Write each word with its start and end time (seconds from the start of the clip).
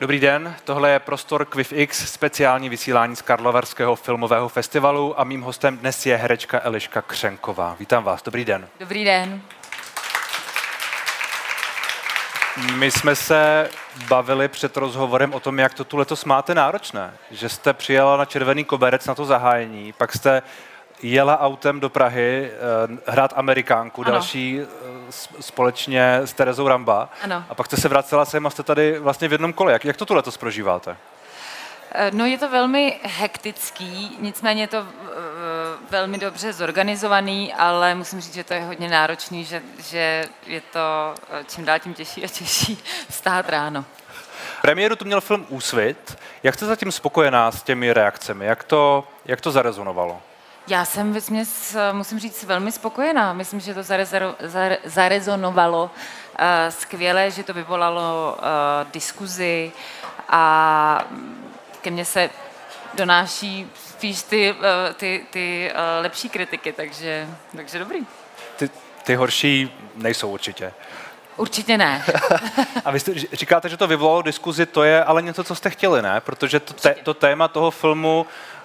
Dobrý 0.00 0.20
den, 0.20 0.56
tohle 0.64 0.90
je 0.90 0.98
prostor 0.98 1.44
QuiffX, 1.44 2.12
speciální 2.12 2.68
vysílání 2.68 3.16
z 3.16 3.22
Karlovarského 3.22 3.96
filmového 3.96 4.48
festivalu 4.48 5.20
a 5.20 5.24
mým 5.24 5.42
hostem 5.42 5.78
dnes 5.78 6.06
je 6.06 6.16
herečka 6.16 6.60
Eliška 6.62 7.02
Křenková. 7.02 7.76
Vítám 7.80 8.04
vás, 8.04 8.22
dobrý 8.22 8.44
den. 8.44 8.68
Dobrý 8.80 9.04
den. 9.04 9.42
My 12.74 12.90
jsme 12.90 13.16
se 13.16 13.70
bavili 14.08 14.48
před 14.48 14.76
rozhovorem 14.76 15.34
o 15.34 15.40
tom, 15.40 15.58
jak 15.58 15.74
to 15.74 15.84
tu 15.84 15.96
letos 15.96 16.24
máte 16.24 16.54
náročné. 16.54 17.14
Že 17.30 17.48
jste 17.48 17.72
přijela 17.72 18.16
na 18.16 18.24
Červený 18.24 18.64
koberec 18.64 19.06
na 19.06 19.14
to 19.14 19.24
zahájení, 19.24 19.92
pak 19.92 20.12
jste 20.12 20.42
jela 21.02 21.40
autem 21.40 21.80
do 21.80 21.88
Prahy 21.90 22.50
eh, 22.50 22.98
hrát 23.06 23.32
Amerikánku, 23.36 24.02
Ano. 24.02 24.10
další 24.12 24.60
eh, 24.60 24.66
společně 25.40 26.16
s 26.16 26.32
Terezou 26.32 26.68
Ramba. 26.68 27.08
Ano. 27.22 27.44
A 27.48 27.54
pak 27.54 27.66
jste 27.66 27.76
se 27.76 27.88
vracela 27.88 28.24
sem 28.24 28.46
a 28.46 28.50
jste 28.50 28.62
tady 28.62 28.98
vlastně 28.98 29.28
v 29.28 29.32
jednom 29.32 29.52
kole. 29.52 29.72
Jak, 29.72 29.84
jak 29.84 29.96
to 29.96 30.06
tu 30.06 30.14
letos 30.14 30.36
prožíváte? 30.36 30.96
Eh, 31.92 32.10
No 32.14 32.26
je 32.26 32.38
to 32.38 32.48
velmi 32.48 33.00
hektický, 33.02 34.16
nicméně 34.20 34.62
je 34.62 34.66
to 34.68 34.86
velmi 35.90 36.18
dobře 36.18 36.52
zorganizovaný, 36.52 37.54
ale 37.54 37.94
musím 37.94 38.20
říct, 38.20 38.34
že 38.34 38.44
to 38.44 38.54
je 38.54 38.60
hodně 38.60 38.88
náročný, 38.88 39.44
že, 39.44 39.62
že 39.88 40.28
je 40.46 40.60
to 40.60 41.14
čím 41.54 41.64
dál 41.64 41.78
tím 41.78 41.94
těžší 41.94 42.24
a 42.24 42.28
těžší 42.28 42.78
vstát 43.10 43.48
ráno. 43.48 43.84
Premiéru 44.62 44.96
tu 44.96 45.04
měl 45.04 45.20
film 45.20 45.46
Úsvit. 45.48 46.18
Jak 46.42 46.54
jste 46.54 46.66
zatím 46.66 46.92
spokojená 46.92 47.50
s 47.50 47.62
těmi 47.62 47.92
reakcemi? 47.92 48.46
Jak 48.46 48.64
to, 48.64 49.08
jak 49.24 49.40
to 49.40 49.50
zarezonovalo? 49.50 50.22
Já 50.68 50.84
jsem 50.84 51.12
vesměs, 51.12 51.74
eh, 51.74 51.92
musím 51.92 52.18
říct, 52.18 52.44
velmi 52.44 52.72
spokojená. 52.72 53.32
Myslím, 53.32 53.60
že 53.60 53.74
to 53.74 53.82
zarezero, 53.82 54.34
zare, 54.40 54.78
zarezonovalo 54.84 55.84
uh, 55.84 56.40
skvěle, 56.68 57.30
že 57.30 57.42
to 57.42 57.54
vyvolalo 57.54 58.36
uh, 58.38 58.92
diskuzi 58.92 59.72
a 60.28 61.04
ke 61.80 61.90
mně 61.90 62.04
se 62.04 62.30
donáší 62.94 63.70
spíš 63.88 64.22
ty, 64.22 64.52
uh, 64.52 64.94
ty, 64.96 65.26
ty 65.30 65.72
uh, 65.72 66.02
lepší 66.02 66.28
kritiky, 66.28 66.72
takže, 66.72 67.28
takže 67.56 67.78
dobrý. 67.78 68.06
Ty, 68.56 68.70
ty 69.04 69.14
horší 69.14 69.72
nejsou 69.96 70.30
určitě. 70.30 70.72
Určitě 71.36 71.78
ne. 71.78 72.04
A 72.84 72.90
vy 72.90 73.00
jste, 73.00 73.14
říkáte, 73.14 73.68
že 73.68 73.76
to 73.76 73.86
vyvolalo 73.86 74.22
diskuzi, 74.22 74.66
to 74.66 74.82
je 74.82 75.04
ale 75.04 75.22
něco, 75.22 75.44
co 75.44 75.54
jste 75.54 75.70
chtěli, 75.70 76.02
ne? 76.02 76.20
Protože 76.20 76.60
to, 76.60 76.74
té, 76.74 76.94
to 77.02 77.14
téma 77.14 77.48
toho 77.48 77.70
filmu 77.70 78.26
eh, 78.26 78.55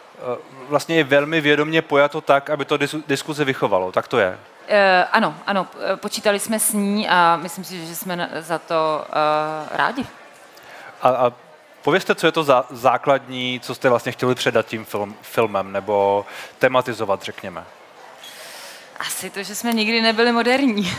vlastně 0.69 0.95
je 0.95 1.03
velmi 1.03 1.41
vědomě 1.41 1.81
pojato 1.81 2.22
tak, 2.22 2.50
aby 2.50 2.66
to 2.66 2.77
dis, 2.77 2.95
diskuzi 3.08 3.45
vychovalo. 3.45 3.91
Tak 3.91 4.08
to 4.08 4.19
je. 4.19 4.30
Uh, 4.30 4.75
ano, 5.11 5.36
ano, 5.47 5.67
eh, 5.94 5.95
počítali 5.97 6.39
jsme 6.39 6.59
s 6.59 6.73
ní 6.73 7.09
a 7.09 7.39
myslím 7.41 7.64
si, 7.64 7.88
že 7.88 7.95
jsme 7.95 8.30
za 8.39 8.59
to 8.59 9.05
uh, 9.09 9.77
rádi. 9.77 10.05
A, 11.02 11.09
a 11.09 11.31
povězte, 11.81 12.16
co 12.16 12.25
je 12.25 12.31
to 12.31 12.44
za 12.44 12.66
základní, 12.69 13.59
co 13.64 13.75
jste 13.75 13.89
vlastně 13.89 14.11
chtěli 14.11 14.36
předat 14.36 14.66
tím 14.66 14.86
film, 14.86 15.16
filmem, 15.22 15.72
nebo 15.72 16.25
tematizovat, 16.59 17.23
řekněme. 17.23 17.64
Asi 18.99 19.30
to, 19.30 19.44
že 19.44 19.55
jsme 19.55 19.73
nikdy 19.73 20.02
nebyli 20.02 20.31
moderní. 20.31 20.94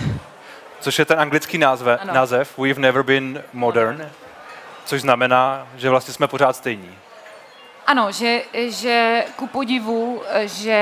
Což 0.80 0.98
je 0.98 1.04
ten 1.04 1.20
anglický 1.20 1.58
názve, 1.58 1.98
Ano. 1.98 2.14
název 2.14 2.58
We've 2.58 2.80
never 2.80 3.02
been 3.02 3.42
modern, 3.52 4.10
což 4.84 5.00
znamená, 5.00 5.66
že 5.76 5.90
vlastně 5.90 6.14
jsme 6.14 6.28
pořád 6.28 6.56
stejní. 6.56 6.98
Ano, 7.92 8.12
že, 8.12 8.42
že 8.68 9.24
ku 9.36 9.46
podivu, 9.46 10.22
že 10.44 10.72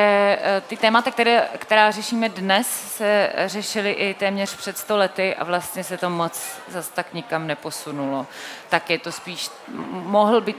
eh, 0.42 0.62
ty 0.66 0.76
témata, 0.76 1.10
které, 1.10 1.48
která 1.58 1.90
řešíme 1.90 2.28
dnes, 2.28 2.66
se 2.96 3.32
řešily 3.46 3.90
i 3.90 4.14
téměř 4.14 4.56
před 4.56 4.78
sto 4.78 4.96
lety 4.96 5.34
a 5.34 5.44
vlastně 5.44 5.84
se 5.84 5.96
to 5.96 6.10
moc 6.10 6.40
zas 6.68 6.88
tak 6.88 7.14
nikam 7.14 7.46
neposunulo. 7.46 8.26
Tak 8.68 8.90
je 8.90 8.98
to 8.98 9.12
spíš, 9.12 9.50
mohl 9.92 10.40
být, 10.40 10.56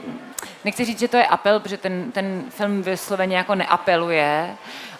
nechci 0.64 0.84
říct, 0.84 0.98
že 0.98 1.08
to 1.08 1.16
je 1.16 1.26
apel, 1.26 1.60
protože 1.60 1.76
ten, 1.76 2.12
ten 2.12 2.44
film 2.48 2.82
vysloveně 2.82 3.36
jako 3.36 3.54
neapeluje, 3.54 4.56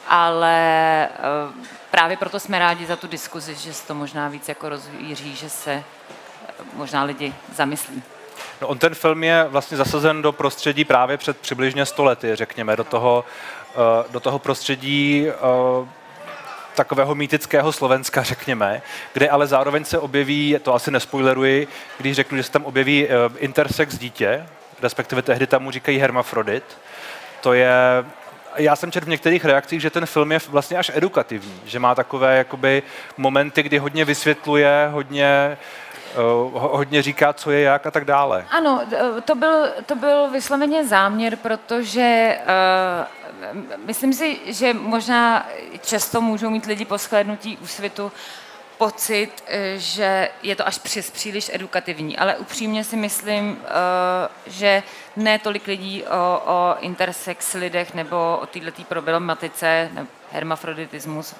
ale 0.09 0.59
eh, 1.05 1.69
právě 1.91 2.17
proto 2.17 2.41
jsme 2.41 2.59
rádi 2.59 2.87
za 2.87 2.97
tu 2.97 3.07
diskuzi, 3.07 3.55
že 3.55 3.75
se 3.75 3.87
to 3.87 3.95
možná 3.95 4.29
víc 4.29 4.49
jako 4.49 4.69
rozvíří, 4.69 5.37
že 5.37 5.51
se 5.51 5.73
eh, 5.73 5.85
možná 6.75 7.05
lidi 7.05 7.35
zamyslí. 7.55 8.03
No, 8.61 8.69
on 8.69 8.79
ten 8.79 8.95
film 8.95 9.25
je 9.25 9.47
vlastně 9.49 9.77
zasazen 9.77 10.23
do 10.23 10.33
prostředí 10.33 10.85
právě 10.85 11.17
před 11.17 11.39
přibližně 11.39 11.87
100 11.87 12.05
lety, 12.05 12.37
řekněme, 12.37 12.77
do 12.77 12.85
toho, 12.85 13.25
eh, 13.75 14.05
do 14.11 14.21
toho 14.21 14.39
prostředí 14.39 15.27
eh, 15.29 15.89
takového 16.75 17.15
mýtického 17.15 17.73
Slovenska, 17.73 18.23
řekněme, 18.23 18.83
kde 19.13 19.29
ale 19.29 19.47
zároveň 19.47 19.85
se 19.85 19.99
objeví, 19.99 20.57
to 20.63 20.75
asi 20.75 20.91
nespoileruji, 20.91 21.69
když 21.99 22.17
řeknu, 22.17 22.37
že 22.37 22.43
se 22.43 22.51
tam 22.53 22.65
objeví 22.65 23.09
eh, 23.09 23.11
intersex 23.39 23.99
dítě, 23.99 24.47
respektive 24.83 25.23
tehdy 25.23 25.47
tam 25.47 25.63
mu 25.63 25.71
říkají 25.71 25.99
hermafrodit. 25.99 26.65
To 27.41 27.53
je 27.53 27.73
já 28.57 28.77
jsem 28.77 28.93
četl 28.93 29.07
v 29.07 29.09
některých 29.09 29.45
reakcích, 29.45 29.83
že 29.83 29.91
ten 29.91 30.07
film 30.07 30.33
je 30.33 30.39
vlastně 30.49 30.79
až 30.79 30.91
edukativní, 30.95 31.61
že 31.65 31.79
má 31.79 31.95
takové 31.95 32.37
jakoby 32.37 32.83
momenty, 33.17 33.63
kdy 33.63 33.79
hodně 33.79 34.05
vysvětluje, 34.05 34.89
hodně, 34.93 35.59
ho- 35.59 35.92
hodně 36.53 37.03
říká, 37.03 37.33
co 37.33 37.51
je 37.51 37.61
jak 37.61 37.87
a 37.87 37.91
tak 37.91 38.05
dále. 38.05 38.47
Ano, 38.51 38.81
d- 38.89 39.21
to 39.25 39.35
byl, 39.35 39.69
to 39.87 39.95
byl 39.95 40.31
vysloveně 40.31 40.85
záměr, 40.87 41.37
protože 41.37 42.39
uh, 43.53 43.59
myslím 43.87 44.13
si, 44.13 44.41
že 44.47 44.75
možná 44.75 45.49
často 45.83 46.21
můžou 46.21 46.51
mít 46.51 46.67
lidi 46.67 46.85
po 46.85 46.99
shlédnutí 46.99 47.59
úsvitu 47.63 48.13
pocit, 48.79 49.31
eh, 49.47 49.75
že 49.79 50.29
je 50.43 50.57
to 50.57 50.67
až 50.67 50.79
přes 50.79 51.11
příliš 51.11 51.51
edukativní, 51.55 52.19
ale 52.19 52.37
upřímně 52.37 52.85
si 52.85 52.97
myslím, 52.97 53.59
že 54.47 54.83
ne 55.17 55.39
tolik 55.39 55.67
lidí 55.67 56.05
o, 56.05 56.43
o 56.47 56.77
intersex 56.81 57.55
lidech 57.55 57.95
nebo 57.95 58.39
o 58.43 58.47
této 58.47 58.83
problematice, 58.89 59.91
hermafroditismus, 60.33 61.35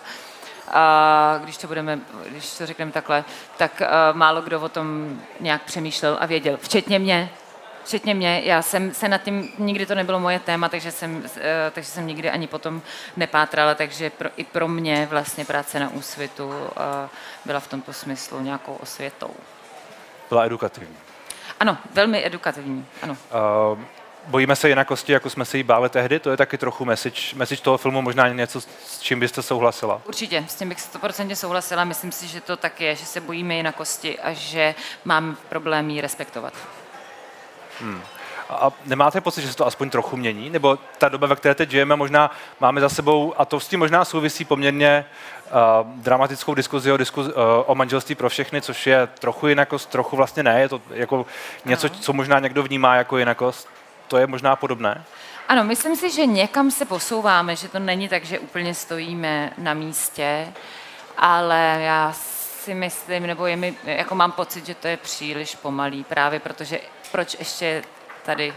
a 0.73 1.41
když 1.45 1.57
to 1.57 1.67
budeme, 1.67 1.99
když 2.29 2.59
to 2.59 2.67
řekneme 2.67 2.93
takhle, 2.93 3.25
tak 3.57 3.81
uh, 3.81 4.17
málo 4.17 4.43
kdo 4.43 4.61
o 4.61 4.69
tom 4.69 5.19
nějak 5.41 5.63
přemýšlel 5.63 6.17
a 6.21 6.27
věděl, 6.27 6.57
včetně 6.57 6.99
mě. 6.99 7.31
Včetně 7.85 8.15
mě, 8.15 8.41
já 8.45 8.63
jsem 8.63 8.95
se 8.95 9.09
nad 9.09 9.23
tím, 9.23 9.53
nikdy 9.59 9.87
to 9.87 9.95
nebylo 9.95 10.21
moje 10.21 10.41
téma, 10.41 10.69
takže 10.69 10.91
jsem, 10.91 11.17
uh, 11.17 11.23
takže 11.73 11.91
jsem 11.91 12.07
nikdy 12.07 12.31
ani 12.31 12.47
potom 12.47 12.83
nepátrala, 13.17 13.75
takže 13.75 14.11
pro, 14.11 14.29
i 14.37 14.45
pro 14.45 14.69
mě 14.69 15.07
vlastně 15.11 15.45
práce 15.45 15.81
na 15.81 15.91
úsvitu 15.91 16.49
uh, 16.49 16.65
byla 17.45 17.61
v 17.61 17.67
tomto 17.67 17.93
smyslu 17.93 18.41
nějakou 18.41 18.75
osvětou. 18.75 19.31
Byla 20.29 20.45
edukativní. 20.45 20.97
Ano, 21.61 21.79
velmi 21.93 22.27
edukativní, 22.27 22.87
ano. 23.03 23.17
Uh, 23.73 23.79
bojíme 24.27 24.57
se 24.57 24.69
jinakosti, 24.69 25.13
jako 25.13 25.31
jsme 25.31 25.45
se 25.45 25.57
jí 25.57 25.63
báli 25.63 25.89
tehdy, 25.89 26.19
to 26.19 26.31
je 26.31 26.37
taky 26.37 26.59
trochu 26.59 26.85
message, 26.85 27.21
message 27.35 27.63
toho 27.63 27.79
filmu, 27.79 28.03
možná 28.03 28.29
něco, 28.29 28.61
s 28.61 29.01
čím 29.01 29.21
byste 29.21 29.43
souhlasila. 29.43 30.01
Určitě, 30.09 30.45
s 30.49 30.55
tím 30.55 30.69
bych 30.69 30.79
100% 30.79 31.35
souhlasila. 31.35 31.85
Myslím 31.85 32.13
si, 32.13 32.27
že 32.27 32.41
to 32.41 32.57
tak 32.57 32.81
je, 32.81 32.97
že 32.97 33.07
se 33.07 33.21
bojíme 33.21 33.55
jinakosti 33.55 34.19
a 34.21 34.33
že 34.33 34.75
mám 35.05 35.37
problém 35.49 35.91
ji 35.91 36.01
respektovat. 36.01 36.55
A 38.49 38.55
a 38.55 38.73
nemáte 38.85 39.21
pocit, 39.21 39.43
že 39.43 39.49
se 39.51 39.57
to 39.57 39.67
aspoň 39.67 39.91
trochu 39.91 40.17
mění? 40.17 40.51
Nebo 40.51 40.79
ta 40.99 41.09
doba, 41.09 41.27
ve 41.27 41.37
které 41.37 41.55
teď 41.55 41.71
žijeme, 41.71 41.97
možná 41.97 42.31
máme 42.61 42.81
za 42.81 42.89
sebou, 42.89 43.35
a 43.37 43.45
to 43.45 43.61
s 43.61 43.69
tím 43.69 43.81
možná 43.81 44.05
souvisí 44.05 44.45
poměrně 44.45 45.05
uh, 45.85 46.03
dramatickou 46.03 46.55
diskuzi 46.55 46.93
o, 46.93 46.97
diskuzi 46.97 47.33
uh, 47.33 47.41
o 47.67 47.75
manželství 47.75 48.15
pro 48.15 48.29
všechny, 48.29 48.63
což 48.63 48.87
je 48.87 49.07
trochu 49.07 49.47
jinakost, 49.47 49.91
trochu 49.91 50.17
vlastně 50.17 50.43
ne, 50.43 50.61
je 50.61 50.69
to 50.69 50.81
jako 50.91 51.27
něco, 51.65 51.87
Ano. 51.87 51.97
co 52.01 52.13
možná 52.13 52.39
někdo 52.39 52.63
vnímá 52.63 52.97
jako 52.97 53.19
jinakost. 53.19 53.69
To 54.13 54.19
je 54.19 54.27
možná 54.27 54.57
podobné? 54.57 55.05
Ano, 55.49 55.65
myslím 55.65 55.97
si, 55.97 56.11
že 56.11 56.27
někam 56.27 56.71
se 56.71 56.85
posouváme, 56.85 57.57
že 57.57 57.69
to 57.69 57.79
není 57.79 58.09
tak, 58.09 58.25
že 58.25 58.39
úplně 58.39 58.75
stojíme 58.75 59.53
na 59.59 59.75
místě, 59.75 60.53
ale 61.19 61.79
já 61.81 62.13
si 62.13 62.75
myslím, 62.75 63.27
nebo 63.27 63.47
je 63.47 63.57
mi, 63.57 63.75
jako 63.85 64.15
mám 64.15 64.33
pocit, 64.33 64.67
že 64.67 64.75
to 64.75 64.89
je 64.89 64.97
příliš 64.97 65.55
pomalý, 65.55 66.05
právě 66.05 66.41
protože 66.41 66.81
proč 67.13 67.37
ještě 67.39 67.65
je 67.65 67.83
tady 68.23 68.55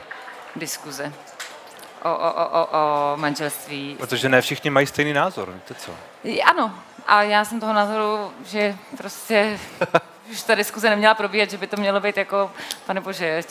diskuze 0.56 1.14
o, 2.04 2.10
o, 2.10 2.34
o, 2.34 2.62
o, 2.62 2.66
o 2.66 3.18
manželství 3.18 3.96
Protože 4.00 4.30
ne 4.30 4.42
všichni 4.42 4.70
mají 4.70 4.88
stejný 4.88 5.14
názor, 5.14 5.52
víte 5.52 5.74
co? 5.74 5.92
Ano, 6.46 6.76
a 7.08 7.24
já 7.24 7.46
jsem 7.46 7.60
toho 7.60 7.74
názoru, 7.74 8.34
že 8.46 8.76
prostě 8.98 9.60
už 10.32 10.44
ta 10.44 10.56
diskuze 10.56 10.90
neměla 10.90 11.14
probíhat, 11.14 11.50
že 11.50 11.58
by 11.58 11.68
to 11.68 11.78
mělo 11.78 12.00
být 12.00 12.18
jako, 12.18 12.52
pane 12.86 13.02
bože, 13.02 13.42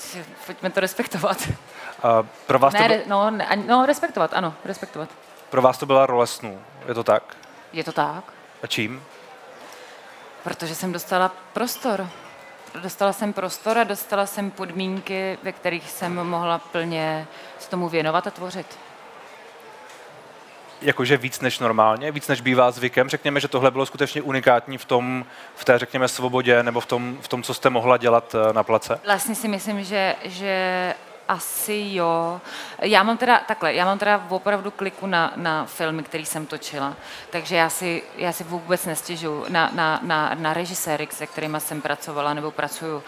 pojďme 0.46 0.70
to 0.70 0.80
respektovat. 0.80 1.36
Uh, 1.48 2.26
pro, 2.46 2.58
vás 2.58 2.74
to 2.74 2.80
Ne, 2.82 2.88
byl, 2.88 2.96
re, 2.96 3.02
no, 3.06 3.30
ne, 3.30 3.48
no, 3.66 3.86
respektovat, 3.86 4.30
ano, 4.34 4.54
respektovat. 4.64 5.08
pro 5.50 5.62
vás 5.62 5.78
to 5.78 5.86
byla 5.86 6.06
role 6.06 6.26
snů, 6.26 6.62
je 6.88 6.94
to 6.94 7.04
tak? 7.04 7.36
Je 7.72 7.84
to 7.84 7.92
tak? 7.92 8.24
A 8.62 8.66
čím? 8.66 9.02
Protože 10.42 10.74
jsem 10.74 10.92
dostala 10.92 11.32
prostor. 11.52 12.08
Dostala 12.82 13.12
jsem 13.12 13.32
prostor 13.32 13.78
a 13.78 13.84
dostala 13.84 14.26
jsem 14.26 14.50
podmínky, 14.50 15.38
ve 15.42 15.52
kterých 15.52 15.90
jsem 15.90 16.14
mohla 16.26 16.58
plně 16.58 17.26
se 17.58 17.70
tomu 17.70 17.88
věnovat 17.88 18.26
a 18.26 18.30
tvořit. 18.30 18.78
Jakože 20.84 21.16
víc 21.16 21.40
než 21.40 21.58
normálně, 21.58 22.12
víc 22.12 22.28
než 22.28 22.40
bývá 22.40 22.70
zvykem. 22.70 23.08
Řekněme, 23.08 23.40
že 23.40 23.48
tohle 23.48 23.70
bylo 23.70 23.86
skutečně 23.86 24.22
unikátní 24.22 24.78
v 24.78 24.84
tom, 24.84 25.24
v 25.56 25.64
té, 25.64 25.78
řekněme, 25.78 26.08
svobodě 26.08 26.62
nebo 26.62 26.80
v 26.80 26.86
tom, 26.86 27.18
v 27.20 27.28
tom 27.28 27.42
co 27.42 27.54
jste 27.54 27.70
mohla 27.70 27.96
dělat 27.96 28.34
eh, 28.34 28.52
na 28.52 28.62
place? 28.62 29.00
Vlastně 29.04 29.34
si 29.34 29.48
myslím, 29.48 29.84
že, 29.84 30.16
že 30.24 30.94
asi 31.28 31.84
jo. 31.92 32.40
Já 32.82 33.02
mám 33.02 33.16
teda 33.16 33.38
takhle, 33.48 33.74
já 33.74 33.84
mám 33.84 33.98
teda 33.98 34.26
opravdu 34.28 34.70
kliku 34.70 35.06
na, 35.06 35.32
na 35.36 35.64
filmy, 35.64 36.02
který 36.02 36.26
jsem 36.26 36.46
točila, 36.46 36.96
takže 37.30 37.56
já 37.56 37.70
si, 37.70 38.02
já 38.16 38.32
si 38.32 38.44
vůbec 38.44 38.86
nestěžuju 38.86 39.44
na, 39.48 39.70
na, 39.74 40.00
na, 40.02 40.34
na 40.34 40.54
režiséry, 40.54 41.08
se 41.10 41.26
kterými 41.26 41.60
jsem 41.60 41.80
pracovala 41.80 42.34
nebo 42.34 42.50
pracuju. 42.50 42.96
Uh, 42.96 43.02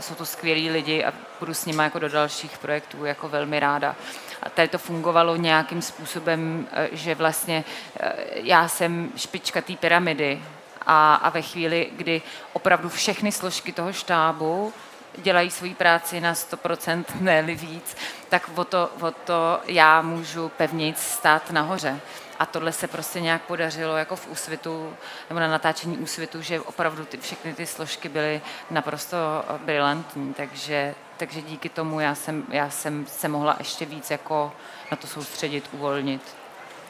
jsou 0.00 0.14
to 0.14 0.26
skvělí 0.26 0.70
lidi 0.70 1.04
a 1.04 1.12
budu 1.40 1.54
s 1.54 1.64
nimi 1.64 1.82
jako 1.82 1.98
do 1.98 2.08
dalších 2.08 2.58
projektů 2.58 3.04
jako 3.04 3.28
velmi 3.28 3.60
ráda. 3.60 3.96
A 4.42 4.50
tady 4.50 4.68
to 4.68 4.78
fungovalo 4.78 5.36
nějakým 5.36 5.82
způsobem, 5.82 6.68
eh, 6.72 6.88
že 6.92 7.14
vlastně 7.14 7.64
eh, 8.00 8.12
já 8.34 8.68
jsem 8.68 9.12
špička 9.16 9.60
té 9.60 9.76
pyramidy 9.76 10.42
a, 10.86 11.14
a 11.14 11.28
ve 11.28 11.42
chvíli, 11.42 11.90
kdy 11.96 12.22
opravdu 12.52 12.88
všechny 12.88 13.32
složky 13.32 13.72
toho 13.72 13.92
štábu 13.92 14.72
dělají 15.16 15.50
svoji 15.50 15.74
práci 15.74 16.20
na 16.20 16.34
100%, 16.34 17.04
ne 17.20 17.42
víc, 17.42 17.96
tak 18.28 18.50
o 18.54 18.64
to, 18.64 18.90
o 19.00 19.10
to 19.10 19.60
já 19.66 20.02
můžu 20.02 20.48
pevnic 20.48 20.98
stát 20.98 21.50
nahoře. 21.50 22.00
A 22.38 22.46
tohle 22.46 22.72
se 22.72 22.88
prostě 22.88 23.20
nějak 23.20 23.42
podařilo 23.42 23.96
jako 23.96 24.16
v 24.16 24.28
úsvitu, 24.28 24.92
nebo 25.30 25.40
na 25.40 25.48
natáčení 25.48 25.98
úsvitu, 25.98 26.42
že 26.42 26.60
opravdu 26.60 27.04
ty, 27.04 27.16
všechny 27.16 27.54
ty 27.54 27.66
složky 27.66 28.08
byly 28.08 28.40
naprosto 28.70 29.16
brilantní, 29.64 30.34
takže, 30.34 30.94
takže 31.16 31.42
díky 31.42 31.68
tomu 31.68 32.00
já 32.00 32.14
jsem, 32.14 32.44
já 32.50 32.70
jsem 32.70 33.06
se 33.06 33.28
mohla 33.28 33.56
ještě 33.58 33.84
víc 33.84 34.10
jako 34.10 34.52
na 34.90 34.96
to 34.96 35.06
soustředit, 35.06 35.68
uvolnit. 35.72 36.22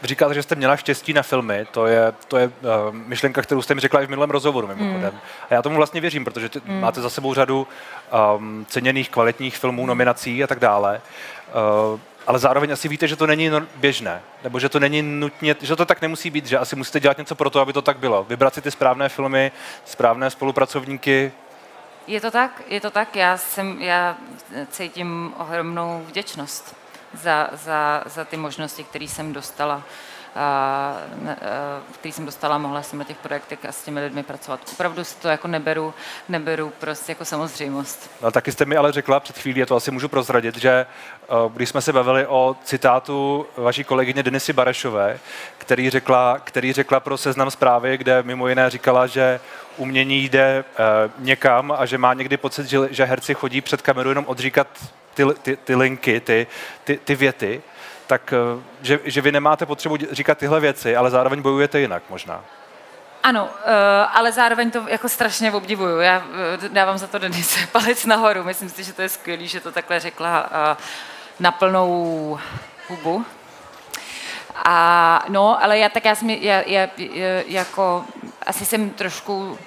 Říkáte, 0.03 0.35
že 0.35 0.43
jste 0.43 0.55
měla 0.55 0.77
štěstí 0.77 1.13
na 1.13 1.23
filmy, 1.23 1.67
to 1.71 1.87
je, 1.87 2.13
to 2.29 2.37
je 2.37 2.47
uh, 2.47 2.53
myšlenka, 2.93 3.43
kterou 3.43 3.63
jste 3.63 3.75
mi 3.75 3.81
řekla 3.81 4.03
i 4.03 4.07
v 4.07 4.09
minulém 4.09 4.31
rozhovoru 4.31 4.67
mimochodem. 4.67 5.15
Mm. 5.15 5.21
A 5.51 5.55
já 5.55 5.63
tomu 5.63 5.77
vlastně 5.77 6.01
věřím, 6.01 6.25
protože 6.25 6.49
ty, 6.49 6.61
mm. 6.65 6.81
máte 6.81 7.01
za 7.01 7.11
sebou 7.11 7.35
řadu 7.35 7.67
um, 8.37 8.67
ceněných, 8.69 9.11
kvalitních 9.11 9.59
filmů, 9.59 9.87
nominací 9.87 10.45
a 10.45 10.47
tak 10.47 10.59
dále. 10.59 11.01
Uh, 11.93 12.01
ale 12.29 12.39
zároveň 12.39 12.73
asi 12.73 12.89
víte, 12.89 13.09
že 13.09 13.17
to 13.17 13.27
není 13.27 13.51
běžné, 13.77 14.23
nebo 14.45 14.61
že 14.61 14.69
to 14.69 14.81
není 14.81 15.03
nutně, 15.03 15.57
že 15.61 15.77
to 15.77 15.87
tak 15.87 16.03
nemusí 16.03 16.31
být, 16.31 16.47
že 16.47 16.59
asi 16.59 16.77
musíte 16.77 17.01
dělat 17.01 17.19
něco 17.19 17.35
pro 17.35 17.51
to, 17.51 17.61
aby 17.61 17.73
to 17.73 17.83
tak 17.83 17.99
bylo. 17.99 18.25
Vybrat 18.25 18.55
si 18.55 18.63
ty 18.63 18.71
správné 18.71 19.09
filmy, 19.09 19.53
správné 19.85 20.31
spolupracovníky. 20.31 21.33
Je 22.07 22.21
to 22.21 22.31
tak, 22.31 22.63
je 22.69 22.81
to 22.81 22.91
tak. 22.91 23.17
Já, 23.17 23.37
jsem, 23.37 23.83
já 23.83 24.17
cítím 24.71 25.35
ohromnou 25.39 26.05
vděčnost 26.09 26.77
za, 27.15 27.49
za, 27.53 28.03
za 28.07 28.25
ty 28.25 28.37
možnosti, 28.37 28.85
které 28.85 29.05
jsem 29.05 29.33
dostala 29.33 29.83
který 31.93 32.13
jsem 32.13 32.27
dostala, 32.27 32.59
mohla 32.59 32.83
jsem 32.83 32.99
na 32.99 33.05
těch 33.05 33.17
projektech 33.17 33.65
a 33.65 33.73
s 33.73 33.83
těmi 33.83 34.01
lidmi 34.01 34.23
pracovat. 34.23 34.61
Opravdu 34.73 35.05
si 35.05 35.17
to 35.17 35.29
jako 35.29 35.49
neberu, 35.49 35.95
neberu 36.29 36.73
prostě 36.79 37.13
jako 37.13 37.25
samozřejmost. 37.25 38.11
No, 38.23 38.31
taky 38.31 38.53
jste 38.53 38.65
mi 38.65 38.77
ale 38.77 38.93
řekla 38.93 39.21
před 39.21 39.39
chvílí, 39.39 39.63
a 39.63 39.67
to 39.67 39.77
asi 39.77 39.91
můžu 39.91 40.09
prozradit, 40.09 40.57
že 40.57 40.87
když 41.53 41.69
jsme 41.69 41.81
se 41.81 41.93
bavili 41.93 42.27
o 42.27 42.57
citátu 42.65 43.47
vaší 43.57 43.85
kolegyně 43.85 44.23
Denisy 44.23 44.53
Barešové, 44.53 45.19
který 45.59 45.91
řekla, 45.91 46.39
který 46.45 46.73
řekla 46.73 47.01
pro 47.01 47.19
seznam 47.19 47.51
zprávy, 47.51 47.99
kde 47.99 48.23
mimo 48.23 48.49
jiné 48.49 48.71
říkala, 48.71 49.07
že 49.07 49.41
umění 49.77 50.25
jde 50.25 50.65
někam 51.19 51.75
a 51.79 51.87
že 51.87 51.99
má 51.99 52.15
někdy 52.15 52.37
pocit, 52.37 52.67
že, 52.67 52.79
že 52.91 53.05
herci 53.05 53.35
chodí 53.35 53.61
před 53.61 53.83
kameru 53.83 54.09
jenom 54.09 54.25
odříkat 54.29 54.67
ty, 55.15 55.25
ty, 55.43 55.57
ty 55.57 55.75
linky, 55.75 56.21
ty, 56.21 56.47
ty, 56.85 56.99
ty 57.05 57.15
věty, 57.15 57.63
tak 58.09 58.33
eh, 58.33 58.63
že, 58.83 59.01
že 59.05 59.21
vy 59.21 59.33
nemáte 59.33 59.67
potřebu 59.67 59.97
říkat 60.11 60.39
tyhle 60.39 60.61
věci, 60.61 60.97
ale 60.97 61.11
zároveň 61.11 61.43
bojujete 61.43 61.81
jinak 61.81 62.03
možná. 62.11 62.45
Ano, 63.23 63.51
eh, 63.65 64.07
ale 64.13 64.33
zároveň 64.33 64.71
to 64.71 64.89
jako 64.89 65.09
strašně 65.09 65.53
obdivuju. 65.53 66.01
Já 66.01 66.23
eh, 66.65 66.69
dávám 66.69 66.99
za 66.99 67.07
to 67.07 67.19
Denise 67.19 67.67
palec 67.73 68.07
nahoru. 68.07 68.45
Myslím 68.45 68.69
si, 68.69 68.85
že 68.85 68.93
to 68.93 69.03
je 69.03 69.09
skvělé, 69.09 69.47
že 69.47 69.61
to 69.61 69.73
takhle 69.73 70.01
řekla 70.01 70.51
na 71.41 71.51
plnou 71.51 72.39
hubu. 72.89 73.25
A 74.65 75.25
no, 75.29 75.63
ale 75.63 75.79
já 75.79 75.89
tak 75.89 76.05
já 76.05 76.15
jsem, 76.15 76.31
já, 76.31 76.63
já, 76.67 76.89
jako, 77.47 78.05
asi 78.47 78.65
jsem 78.65 78.91
trošku 78.91 79.59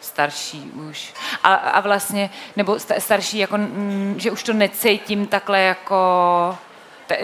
starší 0.00 0.70
už. 0.88 1.14
A, 1.42 1.54
a 1.54 1.80
vlastně, 1.80 2.30
nebo 2.56 2.78
starší, 2.98 3.38
jako, 3.38 3.58
že 4.16 4.30
už 4.30 4.42
to 4.42 4.52
necítím 4.52 5.26
takhle 5.26 5.60
jako 5.60 6.58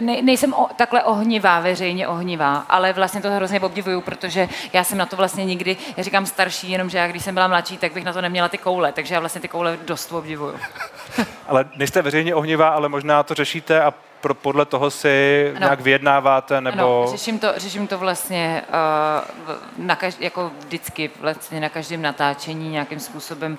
ne, 0.01 0.23
nejsem 0.23 0.55
o, 0.55 0.69
takhle 0.77 1.03
ohnivá, 1.03 1.61
veřejně 1.61 2.09
ohnivá, 2.09 2.57
ale 2.69 2.93
vlastně 2.93 3.21
to 3.21 3.31
hrozně 3.31 3.61
obdivuju, 3.61 4.01
protože 4.01 4.49
já 4.73 4.85
jsem 4.85 4.99
na 4.99 5.07
to 5.07 5.17
vlastně 5.17 5.45
nikdy, 5.45 5.77
já 5.97 6.03
říkám 6.03 6.27
starší, 6.27 6.71
jenomže 6.71 6.99
já 6.99 7.09
když 7.09 7.25
jsem 7.25 7.35
byla 7.35 7.49
mladší, 7.49 7.79
tak 7.79 7.93
bych 7.93 8.05
na 8.05 8.13
to 8.13 8.21
neměla 8.21 8.49
ty 8.49 8.59
koule, 8.59 8.93
takže 8.93 9.15
já 9.15 9.21
vlastně 9.21 9.41
ty 9.41 9.49
koule 9.49 9.79
dost 9.87 10.13
obdivuju. 10.13 10.55
ale 11.49 11.65
nejste 11.77 12.03
veřejně 12.03 12.35
ohnivá, 12.35 12.69
ale 12.69 12.89
možná 12.89 13.23
to 13.23 13.35
řešíte 13.35 13.83
a 13.83 13.95
pro, 14.21 14.35
podle 14.35 14.65
toho 14.65 14.91
si 14.91 15.47
ano. 15.51 15.59
nějak 15.59 15.81
vyjednáváte, 15.81 16.61
nebo... 16.61 17.03
Ano, 17.03 17.11
řeším 17.11 17.39
to, 17.39 17.49
řeším 17.57 17.87
to 17.87 17.99
vlastně 17.99 18.63
uh, 18.69 19.87
na 19.87 19.97
každ- 19.97 20.21
jako 20.21 20.51
vždycky 20.59 21.11
vlastně 21.21 21.61
na 21.61 21.69
každém 21.69 22.03
natáčení 22.03 22.71
nějakým 22.71 23.01
způsobem 23.01 23.59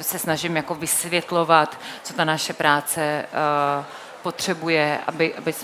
se 0.00 0.18
snažím 0.18 0.56
jako 0.56 0.74
vysvětlovat, 0.74 1.78
co 2.02 2.14
ta 2.14 2.24
naše 2.24 2.52
práce 2.52 3.24
uh, 3.78 3.84
potřebuje, 4.24 4.98
aby, 5.06 5.34
aby, 5.34 5.54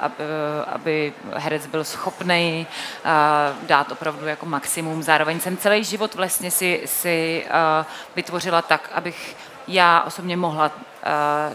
aby, 0.00 0.24
aby 0.66 1.12
herec 1.34 1.66
byl 1.66 1.84
schopný 1.84 2.66
dát 3.66 3.92
opravdu 3.92 4.26
jako 4.26 4.46
maximum. 4.46 5.02
Zároveň 5.02 5.40
jsem 5.40 5.56
celý 5.56 5.84
život 5.84 6.14
vlastně 6.14 6.50
si, 6.50 6.82
si 6.84 7.46
vytvořila 8.16 8.62
tak, 8.62 8.90
abych 8.94 9.36
já 9.68 10.02
osobně 10.02 10.36
mohla 10.36 10.70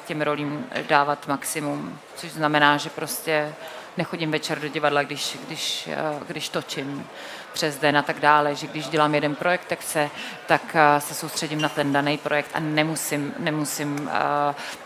těm 0.05 0.21
rolím 0.21 0.65
dávat 0.87 1.27
maximum, 1.27 1.99
což 2.15 2.31
znamená, 2.31 2.77
že 2.77 2.89
prostě 2.89 3.53
nechodím 3.97 4.31
večer 4.31 4.59
do 4.59 4.67
divadla, 4.67 5.03
když, 5.03 5.37
když, 5.47 5.89
když 6.27 6.49
točím 6.49 7.07
přes 7.53 7.77
den 7.77 7.97
a 7.97 8.01
tak 8.01 8.19
dále, 8.19 8.55
že 8.55 8.67
když 8.67 8.87
dělám 8.87 9.15
jeden 9.15 9.35
projekt, 9.35 9.65
tak 9.67 9.81
se, 9.81 10.09
tak 10.47 10.75
se 10.99 11.13
soustředím 11.13 11.61
na 11.61 11.69
ten 11.69 11.93
daný 11.93 12.17
projekt 12.17 12.51
a 12.53 12.59
nemusím, 12.59 13.33
nemusím 13.39 13.99
uh, 13.99 14.09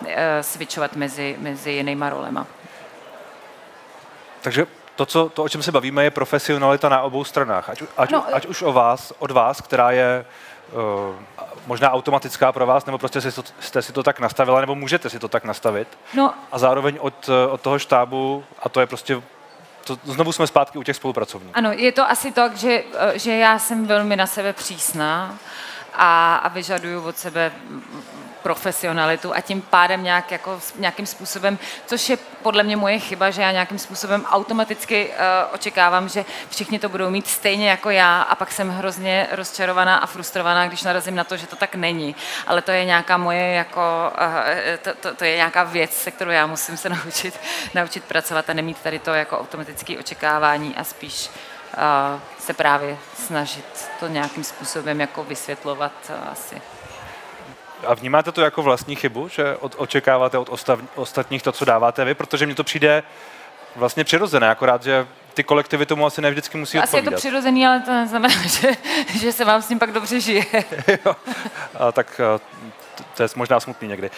uh, 0.01 0.07
switchovat 0.41 0.95
mezi, 0.95 1.35
mezi 1.39 1.71
jinýma 1.71 2.09
rolema. 2.09 2.47
Takže 4.41 4.65
to, 4.95 5.05
co, 5.05 5.29
to, 5.29 5.43
o 5.43 5.49
čem 5.49 5.63
se 5.63 5.71
bavíme, 5.71 6.03
je 6.03 6.11
profesionalita 6.11 6.89
na 6.89 7.01
obou 7.01 7.23
stranách. 7.23 7.69
Ať, 7.69 7.83
ať, 7.97 8.11
no, 8.11 8.25
ať 8.33 8.45
už 8.45 8.61
o 8.61 8.73
vás, 8.73 9.13
od 9.19 9.31
vás, 9.31 9.61
která 9.61 9.91
je 9.91 10.25
uh, 10.71 11.15
možná 11.67 11.91
automatická 11.91 12.51
pro 12.51 12.65
vás, 12.65 12.85
nebo 12.85 12.97
prostě 12.97 13.21
si 13.21 13.31
to, 13.31 13.43
jste 13.59 13.81
si 13.81 13.93
to 13.93 14.03
tak 14.03 14.19
nastavila, 14.19 14.61
nebo 14.61 14.75
můžete 14.75 15.09
si 15.09 15.19
to 15.19 15.27
tak 15.27 15.43
nastavit. 15.43 15.87
No, 16.13 16.33
a 16.51 16.59
zároveň 16.59 16.97
od, 17.01 17.29
od 17.49 17.61
toho 17.61 17.79
štábu, 17.79 18.43
a 18.63 18.69
to 18.69 18.79
je 18.79 18.87
prostě 18.87 19.21
to, 19.87 19.99
znovu 20.03 20.31
jsme 20.31 20.47
zpátky 20.47 20.77
u 20.77 20.83
těch 20.83 20.95
spolupracovníků. 20.95 21.57
Ano, 21.57 21.71
je 21.71 21.91
to 21.91 22.09
asi 22.09 22.31
tak, 22.31 22.57
že, 22.57 22.83
že 23.13 23.31
já 23.31 23.59
jsem 23.59 23.85
velmi 23.87 24.15
na 24.15 24.27
sebe 24.27 24.53
přísná 24.53 25.37
a, 25.93 26.35
a 26.35 26.47
vyžaduju 26.47 27.01
od 27.01 27.17
sebe 27.17 27.51
profesionalitu 28.43 29.35
a 29.35 29.41
tím 29.41 29.61
pádem 29.61 30.03
nějak 30.03 30.31
jako, 30.31 30.59
nějakým 30.75 31.05
způsobem, 31.05 31.59
což 31.85 32.09
je 32.09 32.17
podle 32.41 32.63
mě 32.63 32.77
moje 32.77 32.99
chyba, 32.99 33.29
že 33.29 33.41
já 33.41 33.51
nějakým 33.51 33.79
způsobem 33.79 34.25
automaticky 34.25 35.07
uh, 35.07 35.15
očekávám, 35.53 36.09
že 36.09 36.25
všichni 36.49 36.79
to 36.79 36.89
budou 36.89 37.09
mít 37.09 37.27
stejně 37.27 37.69
jako 37.69 37.89
já 37.89 38.21
a 38.21 38.35
pak 38.35 38.51
jsem 38.51 38.69
hrozně 38.69 39.27
rozčarovaná 39.31 39.97
a 39.97 40.05
frustrovaná, 40.05 40.67
když 40.67 40.83
narazím 40.83 41.15
na 41.15 41.23
to, 41.23 41.37
že 41.37 41.47
to 41.47 41.55
tak 41.55 41.75
není. 41.75 42.15
Ale 42.47 42.61
to 42.61 42.71
je 42.71 42.85
nějaká 42.85 43.17
moje 43.17 43.53
jako, 43.53 44.11
uh, 44.21 44.77
to, 44.81 44.93
to, 44.93 45.15
to, 45.15 45.25
je 45.25 45.35
nějaká 45.35 45.63
věc, 45.63 45.91
se 45.93 46.11
kterou 46.11 46.31
já 46.31 46.47
musím 46.47 46.77
se 46.77 46.89
naučit, 47.03 47.39
naučit 47.73 48.03
pracovat 48.03 48.49
a 48.49 48.53
nemít 48.53 48.79
tady 48.79 48.99
to 48.99 49.13
jako 49.13 49.39
automatické 49.39 49.97
očekávání 49.97 50.75
a 50.75 50.83
spíš 50.83 51.29
uh, 51.29 52.19
se 52.39 52.53
právě 52.53 52.97
snažit 53.25 53.89
to 53.99 54.07
nějakým 54.07 54.43
způsobem 54.43 55.01
jako 55.01 55.23
vysvětlovat 55.23 56.11
asi. 56.31 56.76
A 57.87 57.93
vnímáte 57.93 58.31
to 58.31 58.41
jako 58.41 58.63
vlastní 58.63 58.95
chybu, 58.95 59.27
že 59.27 59.57
od, 59.57 59.75
očekáváte 59.77 60.37
od 60.37 60.49
ostav, 60.49 60.79
ostatních 60.95 61.43
to, 61.43 61.51
co 61.51 61.65
dáváte 61.65 62.05
vy? 62.05 62.13
Protože 62.13 62.45
mně 62.45 62.55
to 62.55 62.63
přijde 62.63 63.03
vlastně 63.75 64.03
přirozené, 64.03 64.49
akorát, 64.49 64.83
že 64.83 65.07
ty 65.33 65.43
kolektivy 65.43 65.85
tomu 65.85 66.05
asi 66.05 66.21
nevždycky 66.21 66.57
musí 66.57 66.77
asi 66.77 66.85
odpovídat. 66.85 67.07
Asi 67.07 67.13
je 67.13 67.15
to 67.15 67.19
přirozený, 67.19 67.67
ale 67.67 67.79
to 67.79 67.91
neznamená, 67.91 68.33
že, 68.47 68.71
že 69.19 69.31
se 69.31 69.45
vám 69.45 69.61
s 69.61 69.67
tím 69.67 69.79
pak 69.79 69.91
dobře 69.91 70.19
žije. 70.19 70.45
jo. 71.05 71.15
A 71.79 71.91
tak 71.91 72.21
to 73.17 73.23
je 73.23 73.29
možná 73.35 73.59
smutný 73.59 73.87
někdy. 73.87 74.11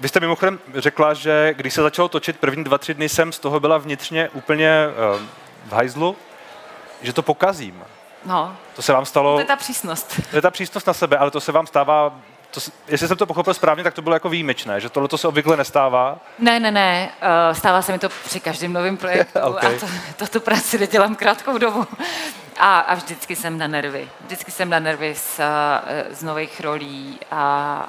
Vy 0.00 0.08
jste 0.08 0.20
mimochodem 0.20 0.58
řekla, 0.74 1.14
že 1.14 1.54
když 1.56 1.74
se 1.74 1.82
začalo 1.82 2.08
točit 2.08 2.38
první 2.38 2.64
dva, 2.64 2.78
tři 2.78 2.94
dny 2.94 3.08
jsem 3.08 3.32
z 3.32 3.38
toho 3.38 3.60
byla 3.60 3.78
vnitřně 3.78 4.28
úplně 4.28 4.70
v 5.66 5.72
hajzlu, 5.72 6.16
že 7.02 7.12
to 7.12 7.22
pokazím. 7.22 7.84
No. 8.24 8.56
To 8.76 8.82
se 8.82 8.92
vám 8.92 9.06
stalo... 9.06 9.34
To 9.34 9.40
je 9.40 9.46
ta 9.46 9.56
přísnost. 9.56 10.20
To 10.30 10.36
je 10.36 10.42
ta 10.42 10.50
přísnost 10.50 10.86
na 10.86 10.92
sebe, 10.92 11.18
ale 11.18 11.30
to 11.30 11.40
se 11.40 11.52
vám 11.52 11.66
stává 11.66 12.20
to, 12.50 12.60
jestli 12.88 13.08
jsem 13.08 13.16
to 13.16 13.26
pochopil 13.26 13.54
správně, 13.54 13.84
tak 13.84 13.94
to 13.94 14.02
bylo 14.02 14.14
jako 14.14 14.28
výjimečné, 14.28 14.80
že 14.80 14.88
tohle 14.88 15.08
to 15.08 15.18
se 15.18 15.28
obvykle 15.28 15.56
nestává. 15.56 16.18
Ne, 16.38 16.60
ne, 16.60 16.70
ne, 16.70 17.10
uh, 17.22 17.56
stává 17.56 17.82
se 17.82 17.92
mi 17.92 17.98
to 17.98 18.08
při 18.08 18.40
každém 18.40 18.72
novém 18.72 18.96
projektu 18.96 19.38
Ok. 19.44 19.64
a 19.64 19.68
to, 19.80 19.86
to 20.16 20.26
tu 20.26 20.40
práci 20.40 20.78
nedělám 20.78 21.14
krátkou 21.16 21.58
dobu. 21.58 21.86
A, 22.58 22.78
a 22.78 22.94
vždycky 22.94 23.36
jsem 23.36 23.58
na 23.58 23.66
nervy. 23.66 24.08
Vždycky 24.24 24.50
jsem 24.50 24.70
na 24.70 24.78
nervy 24.78 25.14
z, 25.14 25.38
uh, 25.38 26.14
z 26.14 26.22
nových 26.22 26.60
rolí 26.60 27.20
a 27.30 27.86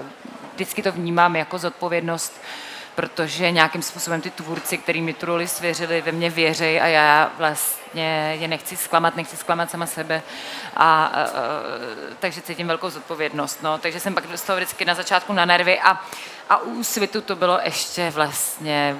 uh, 0.00 0.06
vždycky 0.54 0.82
to 0.82 0.92
vnímám 0.92 1.36
jako 1.36 1.58
zodpovědnost, 1.58 2.40
protože 2.96 3.50
nějakým 3.50 3.82
způsobem 3.82 4.20
ty 4.20 4.30
tvůrci, 4.30 4.78
který 4.78 5.02
mi 5.02 5.14
tu 5.14 5.26
roli 5.26 5.48
svěřili, 5.48 6.00
ve 6.00 6.12
mě 6.12 6.30
věří 6.30 6.80
a 6.80 6.86
já 6.86 7.30
vlastně 7.38 8.36
je 8.40 8.48
nechci 8.48 8.76
zklamat, 8.76 9.16
nechci 9.16 9.36
zklamat 9.36 9.70
sama 9.70 9.86
sebe. 9.86 10.22
A, 10.76 11.12
uh, 11.14 12.14
takže 12.20 12.40
cítím 12.40 12.66
velkou 12.66 12.90
zodpovědnost. 12.90 13.62
No. 13.62 13.78
Takže 13.78 14.00
jsem 14.00 14.14
pak 14.14 14.24
toho 14.46 14.56
vždycky 14.56 14.84
na 14.84 14.94
začátku 14.94 15.32
na 15.32 15.44
nervy 15.44 15.80
a, 15.80 16.00
a 16.48 16.56
u 16.56 16.84
svitu 16.84 17.20
to 17.20 17.36
bylo 17.36 17.60
ještě 17.64 18.10
vlastně 18.10 18.96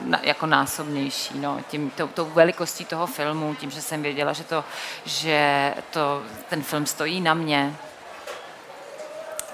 na, 0.00 0.20
jako 0.22 0.46
násobnější, 0.46 1.38
no, 1.38 1.60
tím, 1.68 1.90
tou, 1.90 2.06
tou 2.06 2.24
velikostí 2.24 2.84
toho 2.84 3.06
filmu, 3.06 3.54
tím, 3.54 3.70
že 3.70 3.82
jsem 3.82 4.02
věděla, 4.02 4.32
že, 4.32 4.44
to, 4.44 4.64
že 5.04 5.74
to, 5.90 6.22
ten 6.48 6.62
film 6.62 6.86
stojí 6.86 7.20
na 7.20 7.34
mě. 7.34 7.76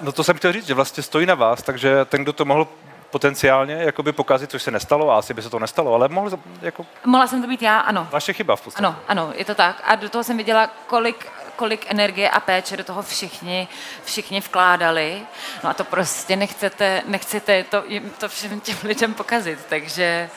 No 0.01 0.11
to 0.11 0.23
jsem 0.23 0.37
chtěl 0.37 0.51
říct, 0.51 0.67
že 0.67 0.73
vlastně 0.73 1.03
stojí 1.03 1.25
na 1.25 1.35
vás, 1.35 1.61
takže 1.61 2.05
ten, 2.05 2.23
kdo 2.23 2.33
to 2.33 2.45
mohl 2.45 2.67
potenciálně 3.13 3.73
jakoby 3.73 4.11
pokazit, 4.11 4.51
což 4.51 4.63
se 4.63 4.71
nestalo, 4.71 5.11
a 5.11 5.17
asi 5.17 5.33
by 5.33 5.41
se 5.41 5.49
to 5.49 5.59
nestalo, 5.59 5.93
ale 5.93 6.09
mohl 6.09 6.29
jako 6.61 6.85
Mohla 7.05 7.27
jsem 7.27 7.41
to 7.41 7.47
být 7.47 7.61
já, 7.61 7.79
ano. 7.79 8.07
vaše 8.11 8.33
chyba 8.33 8.55
v 8.55 8.61
podstatě. 8.61 8.85
Ano, 8.85 8.95
ano, 9.07 9.31
je 9.35 9.45
to 9.45 9.55
tak. 9.55 9.81
A 9.85 9.95
do 9.95 10.09
toho 10.09 10.23
jsem 10.23 10.37
viděla, 10.37 10.69
kolik, 10.87 11.27
kolik 11.55 11.85
energie 11.91 12.29
a 12.29 12.39
péče 12.39 12.77
do 12.77 12.83
toho 12.83 13.01
všichni, 13.01 13.67
všichni 14.03 14.39
vkládali. 14.39 15.21
No 15.63 15.69
a 15.69 15.73
to 15.73 15.83
prostě 15.83 16.35
nechcete, 16.35 17.01
nechcete 17.05 17.63
to, 17.63 17.83
jim- 17.87 18.09
to 18.17 18.29
všem 18.29 18.59
těm 18.59 18.77
lidem 18.83 19.13
pokazit. 19.13 19.59
Takže 19.69 20.29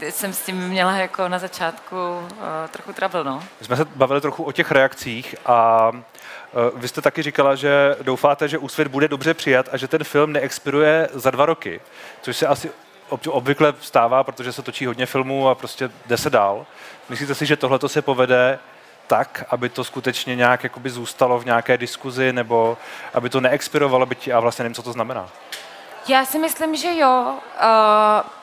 jsem 0.00 0.32
s 0.32 0.42
tím 0.42 0.68
měla 0.68 0.96
jako 0.96 1.28
na 1.28 1.38
začátku 1.38 1.96
uh, 1.96 2.26
trochu 2.70 2.92
trouble, 2.92 3.24
no. 3.24 3.42
My 3.60 3.66
jsme 3.66 3.76
se 3.76 3.84
bavili 3.84 4.20
trochu 4.20 4.42
o 4.44 4.52
těch 4.52 4.70
reakcích 4.70 5.34
a 5.46 5.90
eh, 5.94 6.70
vy 6.74 6.88
jste 6.88 7.00
taky 7.00 7.22
říkala, 7.22 7.54
že 7.54 7.96
doufáte, 8.02 8.48
že 8.48 8.58
Úsvit 8.58 8.88
bude 8.88 9.08
dobře 9.08 9.34
přijat 9.34 9.68
a 9.72 9.76
že 9.76 9.88
ten 9.88 10.04
film 10.04 10.32
neexpiruje 10.32 11.08
za 11.12 11.30
dva 11.30 11.46
roky, 11.46 11.80
což 12.22 12.36
se 12.36 12.46
asi 12.46 12.70
ob- 13.08 13.26
obvykle 13.26 13.74
stává, 13.80 14.24
protože 14.24 14.52
se 14.52 14.62
točí 14.62 14.86
hodně 14.86 15.06
filmů 15.06 15.48
a 15.48 15.54
prostě 15.54 15.90
jde 16.06 16.16
se 16.16 16.30
dál. 16.30 16.66
Myslíte 17.08 17.34
si, 17.34 17.46
že 17.46 17.56
tohle 17.56 17.78
se 17.86 18.02
povede 18.02 18.58
tak, 19.06 19.44
aby 19.50 19.68
to 19.68 19.84
skutečně 19.84 20.36
nějak 20.36 20.64
jakoby 20.64 20.90
zůstalo 20.90 21.38
v 21.38 21.44
nějaké 21.44 21.78
diskuzi, 21.78 22.32
nebo 22.32 22.78
aby 23.14 23.30
to 23.30 23.40
neexpirovalo, 23.40 24.06
byť 24.06 24.28
já 24.28 24.40
vlastně 24.40 24.62
nevím, 24.62 24.74
co 24.74 24.82
to 24.82 24.92
znamená. 24.92 25.28
Já 26.08 26.24
si 26.24 26.38
myslím, 26.38 26.76
že 26.76 26.98
jo. 26.98 27.34
Uh, 27.60 28.37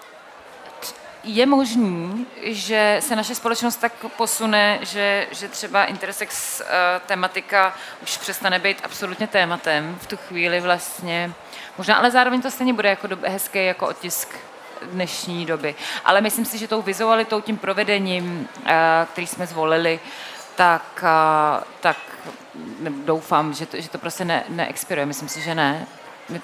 je 1.25 1.45
možný, 1.45 2.25
že 2.41 2.97
se 2.99 3.15
naše 3.15 3.35
společnost 3.35 3.75
tak 3.75 3.93
posune, 4.17 4.79
že, 4.81 5.27
že 5.31 5.47
třeba 5.47 5.85
intersex 5.85 6.61
uh, 6.61 6.65
tematika 7.05 7.73
už 8.03 8.17
přestane 8.17 8.59
být 8.59 8.77
absolutně 8.83 9.27
tématem 9.27 9.97
v 10.01 10.07
tu 10.07 10.17
chvíli 10.17 10.61
vlastně. 10.61 11.31
Možná, 11.77 11.95
ale 11.95 12.11
zároveň 12.11 12.41
to 12.41 12.51
stejně 12.51 12.73
bude 12.73 12.89
jako 12.89 13.07
dob- 13.07 13.29
hezký 13.29 13.65
jako 13.65 13.87
otisk 13.87 14.35
dnešní 14.91 15.45
doby. 15.45 15.75
Ale 16.05 16.21
myslím 16.21 16.45
si, 16.45 16.57
že 16.57 16.67
tou 16.67 16.81
vizualitou, 16.81 17.41
tím 17.41 17.57
provedením, 17.57 18.49
uh, 18.57 18.69
který 19.11 19.27
jsme 19.27 19.47
zvolili, 19.47 19.99
tak, 20.55 21.03
uh, 21.03 21.63
tak 21.81 21.97
doufám, 23.05 23.53
že 23.53 23.65
to, 23.65 23.81
že 23.81 23.89
to 23.89 23.97
prostě 23.97 24.25
ne, 24.25 24.43
neexpiruje. 24.49 25.05
Myslím 25.05 25.29
si, 25.29 25.41
že 25.41 25.55
ne. 25.55 25.87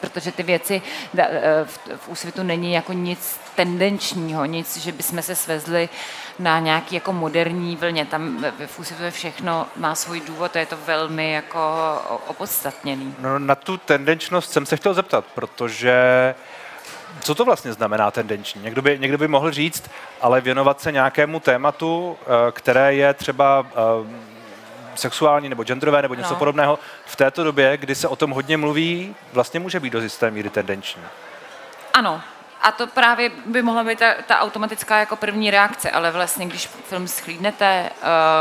Protože 0.01 0.31
ty 0.31 0.43
věci 0.43 0.81
eh, 1.17 1.65
v, 1.97 2.07
úsvitu 2.07 2.43
není 2.43 2.73
jako 2.73 2.93
nic 2.93 3.39
tendenčního, 3.55 4.45
nic, 4.45 4.77
že 4.77 4.91
bychom 4.91 5.21
se 5.21 5.35
svezli 5.35 5.89
na 6.39 6.59
nějaký 6.59 6.95
jako 6.95 7.13
moderní 7.13 7.75
vlně. 7.75 8.05
Tam 8.05 8.45
v 8.65 8.79
úsvitu 8.79 9.03
všechno 9.09 9.67
má 9.75 9.95
svůj 9.95 10.21
důvod 10.21 10.55
a 10.55 10.59
je 10.59 10.65
to 10.65 10.77
velmi 10.85 11.31
jako 11.31 11.59
opodstatněný. 12.27 13.15
No, 13.19 13.39
na 13.39 13.55
tu 13.55 13.77
tendenčnost 13.77 14.51
jsem 14.51 14.65
se 14.65 14.77
chtěl 14.77 14.93
zeptat, 14.93 15.25
protože 15.35 15.95
co 17.19 17.35
to 17.35 17.45
vlastně 17.45 17.73
znamená 17.73 18.11
tendenční? 18.11 18.61
Někdo 18.61 18.81
by, 18.81 18.99
někdo 18.99 19.17
by 19.17 19.27
mohl 19.27 19.51
říct, 19.51 19.89
ale 20.21 20.41
věnovat 20.41 20.81
se 20.81 20.91
nějakému 20.91 21.39
tématu, 21.39 22.17
eh, 22.21 22.51
které 22.51 22.93
je 22.93 23.13
třeba 23.13 23.67
eh, 23.71 24.30
sexuální 24.95 25.49
nebo 25.49 25.63
genderové 25.63 26.01
nebo 26.01 26.13
něco 26.15 26.29
No. 26.33 26.35
podobného, 26.35 26.79
v 27.05 27.15
této 27.15 27.43
době, 27.43 27.77
kdy 27.77 27.95
se 27.95 28.07
o 28.07 28.15
tom 28.15 28.31
hodně 28.31 28.57
mluví, 28.57 29.15
vlastně 29.33 29.59
může 29.59 29.79
být 29.79 29.93
do 29.93 30.01
jisté 30.01 30.31
míry 30.31 30.49
tendenční. 30.49 31.01
Ano, 31.93 32.21
a 32.61 32.71
to 32.71 32.87
právě 32.87 33.31
by 33.45 33.61
mohla 33.61 33.83
být 33.83 33.99
ta, 33.99 34.13
ta 34.27 34.39
automatická 34.39 34.99
jako 34.99 35.15
první 35.15 35.51
reakce, 35.51 35.91
ale 35.91 36.11
vlastně, 36.11 36.45
když 36.45 36.67
film 36.67 37.07
schlídnete, 37.07 37.89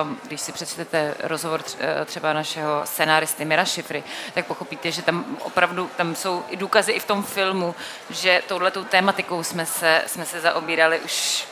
uh, 0.02 0.16
když 0.26 0.40
si 0.40 0.52
přečtete 0.52 1.14
rozhovor 1.22 1.60
eh, 1.78 2.04
třeba 2.04 2.32
našeho 2.32 2.80
scenáristy 2.84 3.44
Mira 3.44 3.64
Šifry, 3.64 4.04
tak 4.34 4.46
pochopíte, 4.46 4.90
že 4.92 5.02
tam 5.02 5.24
opravdu 5.42 5.90
tam 5.96 6.14
jsou 6.14 6.44
i 6.48 6.56
důkazy 6.56 6.92
i 6.92 7.00
v 7.00 7.04
tom 7.04 7.22
filmu, 7.22 7.74
že 8.10 8.42
touhletou 8.48 8.84
tématikou 8.84 9.42
jsme 9.42 9.66
se, 9.66 10.02
jsme 10.06 10.24
se 10.26 10.40
zaobírali 10.40 11.00
už 11.00 11.46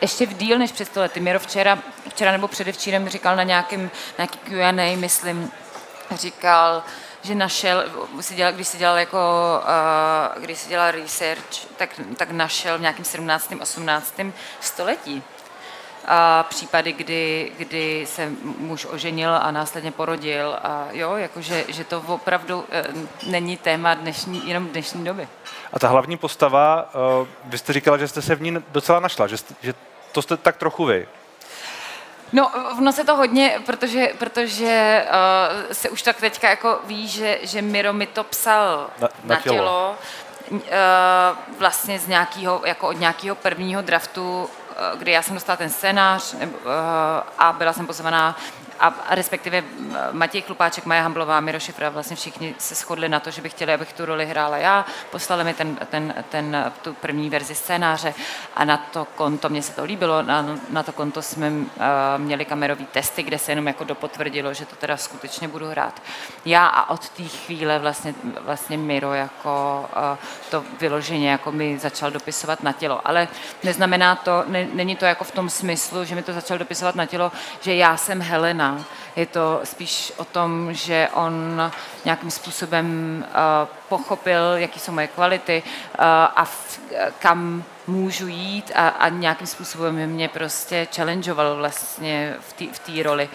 ještě 0.00 0.26
v 0.26 0.34
díl 0.34 0.58
než 0.58 0.72
před 0.72 0.84
sto 0.84 1.00
lety. 1.00 1.20
Miro 1.20 1.38
včera, 1.38 1.78
včera 2.08 2.32
nebo 2.32 2.48
předevčírem 2.48 3.08
říkal 3.08 3.36
na 3.36 3.42
nějakém 3.42 3.90
nějaký 4.18 4.38
Q&A, 4.38 4.96
myslím, 4.96 5.50
říkal, 6.10 6.82
že 7.22 7.34
našel, 7.34 7.84
když 8.52 8.68
si 8.68 8.78
dělal 8.78 8.98
jako, 8.98 9.18
uh, 10.36 10.42
když 10.42 10.58
si 10.58 10.68
dělal 10.68 10.90
research, 10.90 11.64
tak, 11.76 11.90
tak 12.16 12.30
našel 12.30 12.78
v 12.78 12.80
nějakém 12.80 13.04
17. 13.04 13.52
18. 13.60 14.14
století 14.60 15.22
a 16.08 16.42
případy, 16.42 16.92
kdy, 16.92 17.52
kdy 17.58 18.06
se 18.06 18.30
muž 18.58 18.86
oženil 18.90 19.34
a 19.34 19.50
následně 19.50 19.92
porodil 19.92 20.56
a 20.62 20.86
jo, 20.90 21.16
jakože, 21.16 21.64
že 21.68 21.84
to 21.84 22.02
opravdu 22.06 22.64
eh, 22.70 22.84
není 23.26 23.56
téma 23.56 23.94
dnešní, 23.94 24.48
jenom 24.48 24.66
dnešní 24.66 25.04
doby. 25.04 25.28
A 25.72 25.78
ta 25.78 25.88
hlavní 25.88 26.16
postava, 26.16 26.90
eh, 27.24 27.26
vy 27.44 27.58
jste 27.58 27.72
říkala, 27.72 27.96
že 27.98 28.08
jste 28.08 28.22
se 28.22 28.34
v 28.34 28.42
ní 28.42 28.56
docela 28.72 29.00
našla, 29.00 29.26
že, 29.26 29.36
jste, 29.36 29.54
že 29.62 29.74
to 30.12 30.22
jste 30.22 30.36
tak 30.36 30.56
trochu 30.56 30.84
vy. 30.84 31.08
No, 32.32 32.50
vno 32.78 32.92
se 32.92 33.04
to 33.04 33.16
hodně, 33.16 33.60
protože, 33.66 34.08
protože 34.18 35.04
uh, 35.08 35.72
se 35.72 35.90
už 35.90 36.02
tak 36.02 36.20
teďka 36.20 36.50
jako 36.50 36.78
ví, 36.86 37.08
že, 37.08 37.38
že 37.42 37.62
Miro 37.62 37.92
mi 37.92 38.06
to 38.06 38.24
psal 38.24 38.90
Na- 39.00 39.08
na 39.24 39.34
na, 39.34 39.40
tělo. 39.40 39.56
tělo, 39.56 39.96
uh, 40.50 40.58
vlastně 41.58 41.98
z 41.98 42.06
nějakého, 42.06 42.62
jako 42.64 42.88
od 42.88 43.00
nějakého 43.00 43.36
prvního 43.36 43.82
draftu, 43.82 44.50
kdy 44.96 45.10
já 45.10 45.22
jsem 45.22 45.34
dostala 45.34 45.56
ten 45.56 45.70
scénář 45.70 46.34
uh, 46.34 46.40
a 47.38 47.52
byla 47.52 47.72
jsem 47.72 47.86
pozvaná 47.86 48.36
a, 48.82 48.94
respektive 49.10 49.64
Matěj 50.12 50.42
Chlupáček, 50.42 50.86
Maja 50.86 51.02
Hamblová, 51.02 51.40
Miro 51.40 51.60
Šifra, 51.60 51.88
vlastně 51.88 52.16
všichni 52.16 52.54
se 52.58 52.74
shodli 52.74 53.08
na 53.08 53.20
to, 53.20 53.30
že 53.30 53.42
by 53.42 53.48
chtěli, 53.48 53.74
abych 53.74 53.92
tu 53.92 54.04
roli 54.04 54.26
hrála 54.26 54.56
já. 54.56 54.86
Poslali 55.10 55.44
mi 55.44 55.54
ten, 55.54 55.76
ten, 55.76 56.14
ten, 56.28 56.72
tu 56.82 56.94
první 56.94 57.30
verzi 57.30 57.54
scénáře 57.54 58.14
a 58.56 58.64
na 58.64 58.76
to 58.76 59.04
konto, 59.04 59.48
mně 59.48 59.62
se 59.62 59.72
to 59.72 59.84
líbilo, 59.84 60.22
na, 60.22 60.58
na 60.70 60.82
to 60.82 60.92
konto 60.92 61.22
jsme 61.22 61.52
měli 62.16 62.44
kamerový 62.44 62.86
testy, 62.86 63.22
kde 63.22 63.38
se 63.38 63.52
jenom 63.52 63.66
jako 63.66 63.84
dopotvrdilo, 63.84 64.54
že 64.54 64.66
to 64.66 64.76
teda 64.76 64.96
skutečně 64.96 65.48
budu 65.48 65.68
hrát. 65.68 66.02
Já 66.44 66.66
a 66.66 66.90
od 66.90 67.08
té 67.08 67.22
chvíle 67.22 67.78
vlastně, 67.78 68.14
vlastně 68.40 68.78
Miro 68.78 69.14
jako 69.14 69.84
to 70.50 70.64
vyloženě 70.80 71.30
jako 71.30 71.52
mi 71.52 71.78
začal 71.78 72.10
dopisovat 72.10 72.62
na 72.62 72.72
tělo. 72.72 73.00
Ale 73.04 73.28
neznamená 73.62 74.16
to, 74.16 74.44
ne, 74.46 74.66
není 74.72 74.96
to 74.96 75.04
jako 75.04 75.24
v 75.24 75.30
tom 75.30 75.50
smyslu, 75.50 76.04
že 76.04 76.14
mi 76.14 76.22
to 76.22 76.32
začal 76.32 76.58
dopisovat 76.58 76.94
na 76.94 77.06
tělo, 77.06 77.32
že 77.60 77.74
já 77.74 77.96
jsem 77.96 78.20
Helena. 78.22 78.71
Je 79.16 79.26
to 79.26 79.60
spíš 79.64 80.12
o 80.16 80.24
tom, 80.24 80.68
že 80.72 81.08
on 81.14 81.72
nějakým 82.04 82.30
způsobem 82.30 82.86
uh, 83.28 83.68
pochopil, 83.88 84.40
jaký 84.54 84.80
jsou 84.80 84.92
moje 84.92 85.06
kvality 85.06 85.62
uh, 85.66 86.04
a 86.04 86.44
kam 87.18 87.64
můžu 87.86 88.26
jít 88.26 88.72
a, 88.74 88.88
a 88.88 89.08
nějakým 89.08 89.46
způsobem 89.46 90.06
mě 90.06 90.28
prostě 90.28 90.88
challengeoval 90.96 91.56
vlastně 91.56 92.36
v 92.72 92.78
té 92.78 93.02
roli 93.02 93.28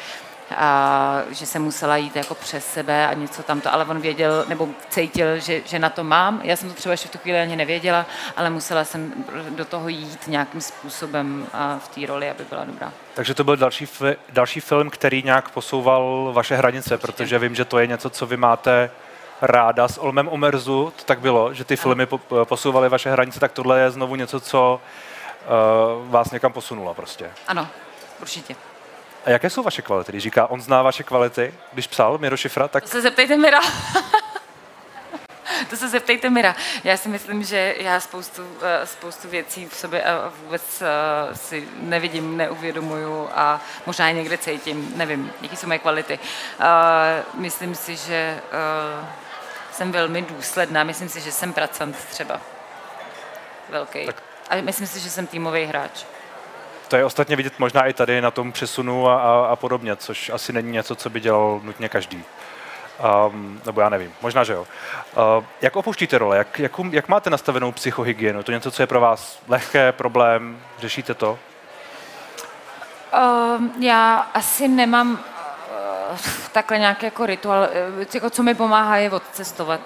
a 0.55 1.21
že 1.29 1.45
jsem 1.45 1.63
musela 1.63 1.97
jít 1.97 2.15
jako 2.15 2.35
přes 2.35 2.65
sebe 2.65 3.07
a 3.07 3.13
něco 3.13 3.43
tamto, 3.43 3.73
ale 3.73 3.85
on 3.85 3.99
věděl 3.99 4.45
nebo 4.47 4.69
cítil, 4.89 5.39
že, 5.39 5.61
že 5.65 5.79
na 5.79 5.89
to 5.89 6.03
mám. 6.03 6.41
Já 6.43 6.55
jsem 6.55 6.69
to 6.69 6.75
třeba 6.75 6.93
ještě 6.93 7.07
v 7.07 7.11
tu 7.11 7.17
chvíli 7.17 7.39
ani 7.39 7.55
nevěděla, 7.55 8.05
ale 8.37 8.49
musela 8.49 8.83
jsem 8.83 9.13
do 9.49 9.65
toho 9.65 9.89
jít 9.89 10.27
nějakým 10.27 10.61
způsobem 10.61 11.47
a 11.53 11.79
v 11.79 11.87
té 11.87 12.05
roli, 12.05 12.29
aby 12.29 12.43
byla 12.49 12.65
dobrá. 12.65 12.93
Takže 13.13 13.33
to 13.33 13.43
byl 13.43 13.57
další, 13.57 13.87
další 14.29 14.59
film, 14.59 14.89
který 14.89 15.23
nějak 15.23 15.49
posouval 15.49 16.29
vaše 16.33 16.55
hranice, 16.55 16.97
protože 16.97 17.39
vím, 17.39 17.55
že 17.55 17.65
to 17.65 17.79
je 17.79 17.87
něco, 17.87 18.09
co 18.09 18.25
vy 18.25 18.37
máte 18.37 18.89
ráda 19.41 19.87
s 19.87 19.97
Olmem 19.97 20.27
Omerzu, 20.27 20.93
to 20.95 21.03
tak 21.03 21.19
bylo, 21.19 21.53
že 21.53 21.63
ty 21.63 21.75
filmy 21.75 22.05
po- 22.05 22.45
posouvaly 22.45 22.89
vaše 22.89 23.11
hranice, 23.11 23.39
tak 23.39 23.51
tohle 23.51 23.79
je 23.79 23.91
znovu 23.91 24.15
něco, 24.15 24.39
co 24.39 24.81
uh, 26.01 26.11
vás 26.11 26.31
někam 26.31 26.53
posunulo 26.53 26.93
prostě. 26.93 27.31
Ano, 27.47 27.67
určitě. 28.21 28.55
A 29.27 29.29
jaké 29.29 29.49
jsou 29.49 29.63
vaše 29.63 29.81
kvality? 29.81 30.11
Když 30.11 30.23
říká, 30.23 30.47
on 30.47 30.61
zná 30.61 30.81
vaše 30.81 31.03
kvality, 31.03 31.53
když 31.73 31.87
psal 31.87 32.17
Miro 32.17 32.37
Šifra, 32.37 32.67
tak 32.67 32.83
To 32.83 32.89
se 32.89 33.01
zeptejte 33.01 33.37
Mira. 33.37 33.59
to 35.69 35.75
se 35.75 35.89
zeptejte 35.89 36.29
Mira. 36.29 36.55
Já 36.83 36.97
si 36.97 37.09
myslím, 37.09 37.43
že 37.43 37.75
já 37.77 37.99
spoustu, 37.99 38.57
eh, 38.61 38.85
spoustu 38.85 39.29
věcí 39.29 39.65
v 39.65 39.75
sobě 39.75 40.03
a 40.03 40.31
vůbec 40.43 40.81
eh, 40.81 41.35
si 41.35 41.67
nevidím, 41.79 42.37
neuvědomuju 42.37 43.29
a 43.35 43.61
možná 43.85 44.07
je 44.07 44.13
někde 44.13 44.37
cítím, 44.37 44.93
nevím, 44.95 45.31
jaký 45.41 45.55
jsou 45.55 45.67
moje 45.67 45.79
kvality. 45.79 46.19
Myslím 47.33 47.75
si, 47.75 47.95
že 47.95 48.39
jsem 49.71 49.91
velmi 49.91 50.21
důsledná, 50.21 50.83
myslím 50.83 51.09
si, 51.09 51.21
že 51.21 51.31
jsem 51.31 51.53
pracant 51.53 51.95
třeba 51.97 52.41
velký. 53.69 54.05
Tak. 54.05 54.23
A 54.49 54.61
myslím 54.61 54.87
si, 54.87 54.99
že 54.99 55.09
jsem 55.09 55.27
týmový 55.27 55.63
hráč. 55.65 56.05
To 56.87 56.95
je 56.95 57.05
ostatně 57.05 57.35
vidět 57.35 57.59
možná 57.59 57.85
i 57.85 57.93
tady 57.93 58.21
na 58.21 58.31
tom 58.31 58.51
přesunu 58.51 59.09
a, 59.09 59.21
a, 59.21 59.45
a 59.45 59.55
podobně, 59.55 59.95
což 59.95 60.29
asi 60.29 60.53
není 60.53 60.71
něco, 60.71 60.95
co 60.95 61.09
by 61.09 61.19
dělal 61.19 61.59
nutně 61.63 61.89
každý. 61.89 62.23
Um, 63.27 63.61
nebo 63.65 63.81
já 63.81 63.89
nevím, 63.89 64.13
možná, 64.21 64.43
že 64.43 64.53
jo. 64.53 64.67
Uh, 65.37 65.43
jak 65.61 65.75
opouštíte 65.75 66.17
role? 66.17 66.37
Jak, 66.37 66.59
jak, 66.59 66.71
jak 66.91 67.07
máte 67.07 67.29
nastavenou 67.29 67.71
psychohygienu? 67.71 68.43
To 68.43 68.51
něco, 68.51 68.71
co 68.71 68.83
je 68.83 68.87
pro 68.87 68.99
vás 68.99 69.39
lehké, 69.47 69.91
problém? 69.91 70.61
Řešíte 70.79 71.13
to? 71.13 71.39
Uh, 73.13 73.83
já 73.83 74.27
asi 74.33 74.67
nemám 74.67 75.11
uh, 75.11 76.17
takhle 76.51 76.79
nějaký 76.79 77.05
jako 77.05 77.25
rituál. 77.25 77.69
Jako, 78.13 78.29
co 78.29 78.43
mi 78.43 78.55
pomáhá, 78.55 78.97
je 78.97 79.11
odcestovat. 79.11 79.81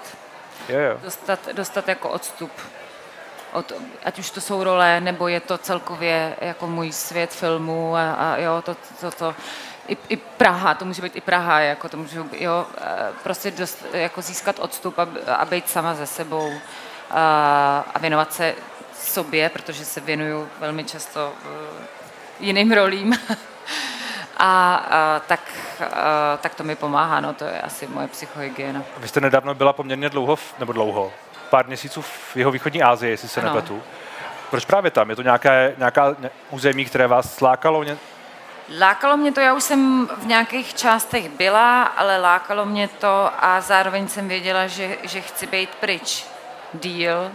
Jo, 0.68 0.78
jo. 0.78 0.98
Dostat, 1.02 1.48
dostat 1.52 1.88
jako 1.88 2.08
odstup 2.08 2.50
od, 3.52 3.72
ať 4.04 4.18
už 4.18 4.30
to 4.30 4.40
jsou 4.40 4.64
role, 4.64 5.00
nebo 5.00 5.28
je 5.28 5.40
to 5.40 5.58
celkově 5.58 6.36
jako 6.40 6.66
můj 6.66 6.92
svět 6.92 7.30
filmů 7.30 7.96
a, 7.96 8.12
a 8.12 8.36
jo, 8.36 8.62
to, 8.62 8.76
to, 9.00 9.10
to 9.10 9.34
i, 9.88 9.96
i 10.08 10.16
Praha, 10.16 10.74
to 10.74 10.84
může 10.84 11.02
být 11.02 11.16
i 11.16 11.20
Praha, 11.20 11.60
jako 11.60 11.88
to 11.88 11.96
může, 11.96 12.24
jo, 12.32 12.66
prostě 13.22 13.50
dost, 13.50 13.84
jako 13.92 14.22
získat 14.22 14.58
odstup 14.58 14.98
a, 14.98 15.08
a 15.34 15.44
být 15.44 15.68
sama 15.68 15.94
ze 15.94 16.06
sebou 16.06 16.52
a, 17.10 17.84
a 17.94 17.98
věnovat 17.98 18.32
se 18.32 18.54
sobě, 18.94 19.48
protože 19.48 19.84
se 19.84 20.00
věnuju 20.00 20.48
velmi 20.60 20.84
často 20.84 21.32
uh, 21.44 21.84
jiným 22.40 22.72
rolím. 22.72 23.18
a, 24.36 24.74
a 24.74 25.20
tak, 25.26 25.40
a, 25.92 26.36
tak 26.36 26.54
to 26.54 26.64
mi 26.64 26.76
pomáhá, 26.76 27.20
no 27.20 27.34
to 27.34 27.44
je 27.44 27.60
asi 27.60 27.86
moje 27.86 28.08
psychohygiena. 28.08 28.82
Vy 28.98 29.08
jste 29.08 29.20
nedávno 29.20 29.54
byla 29.54 29.72
poměrně 29.72 30.08
dlouho, 30.08 30.38
nebo 30.58 30.72
dlouho, 30.72 31.12
pár 31.52 31.66
měsíců 31.66 32.02
v 32.02 32.36
jeho 32.36 32.50
východní 32.50 32.82
Asii, 32.82 33.10
jestli 33.10 33.28
se 33.28 33.40
ano. 33.40 33.48
nepletu. 33.48 33.82
Proč 34.50 34.64
právě 34.64 34.90
tam? 34.90 35.10
Je 35.10 35.16
to 35.16 35.22
nějaké, 35.22 35.74
nějaká 35.78 36.16
území, 36.50 36.84
které 36.84 37.06
vás 37.06 37.40
lákalo? 37.40 37.84
Lákalo 38.78 39.16
mě 39.16 39.32
to, 39.32 39.40
já 39.40 39.54
už 39.54 39.62
jsem 39.62 40.08
v 40.18 40.26
nějakých 40.26 40.74
částech 40.74 41.28
byla, 41.28 41.82
ale 41.82 42.18
lákalo 42.18 42.64
mě 42.64 42.88
to 42.88 43.30
a 43.40 43.60
zároveň 43.60 44.08
jsem 44.08 44.28
věděla, 44.28 44.66
že, 44.66 44.96
že 45.02 45.20
chci 45.20 45.46
být 45.46 45.70
pryč 45.74 46.26
díl 46.74 47.32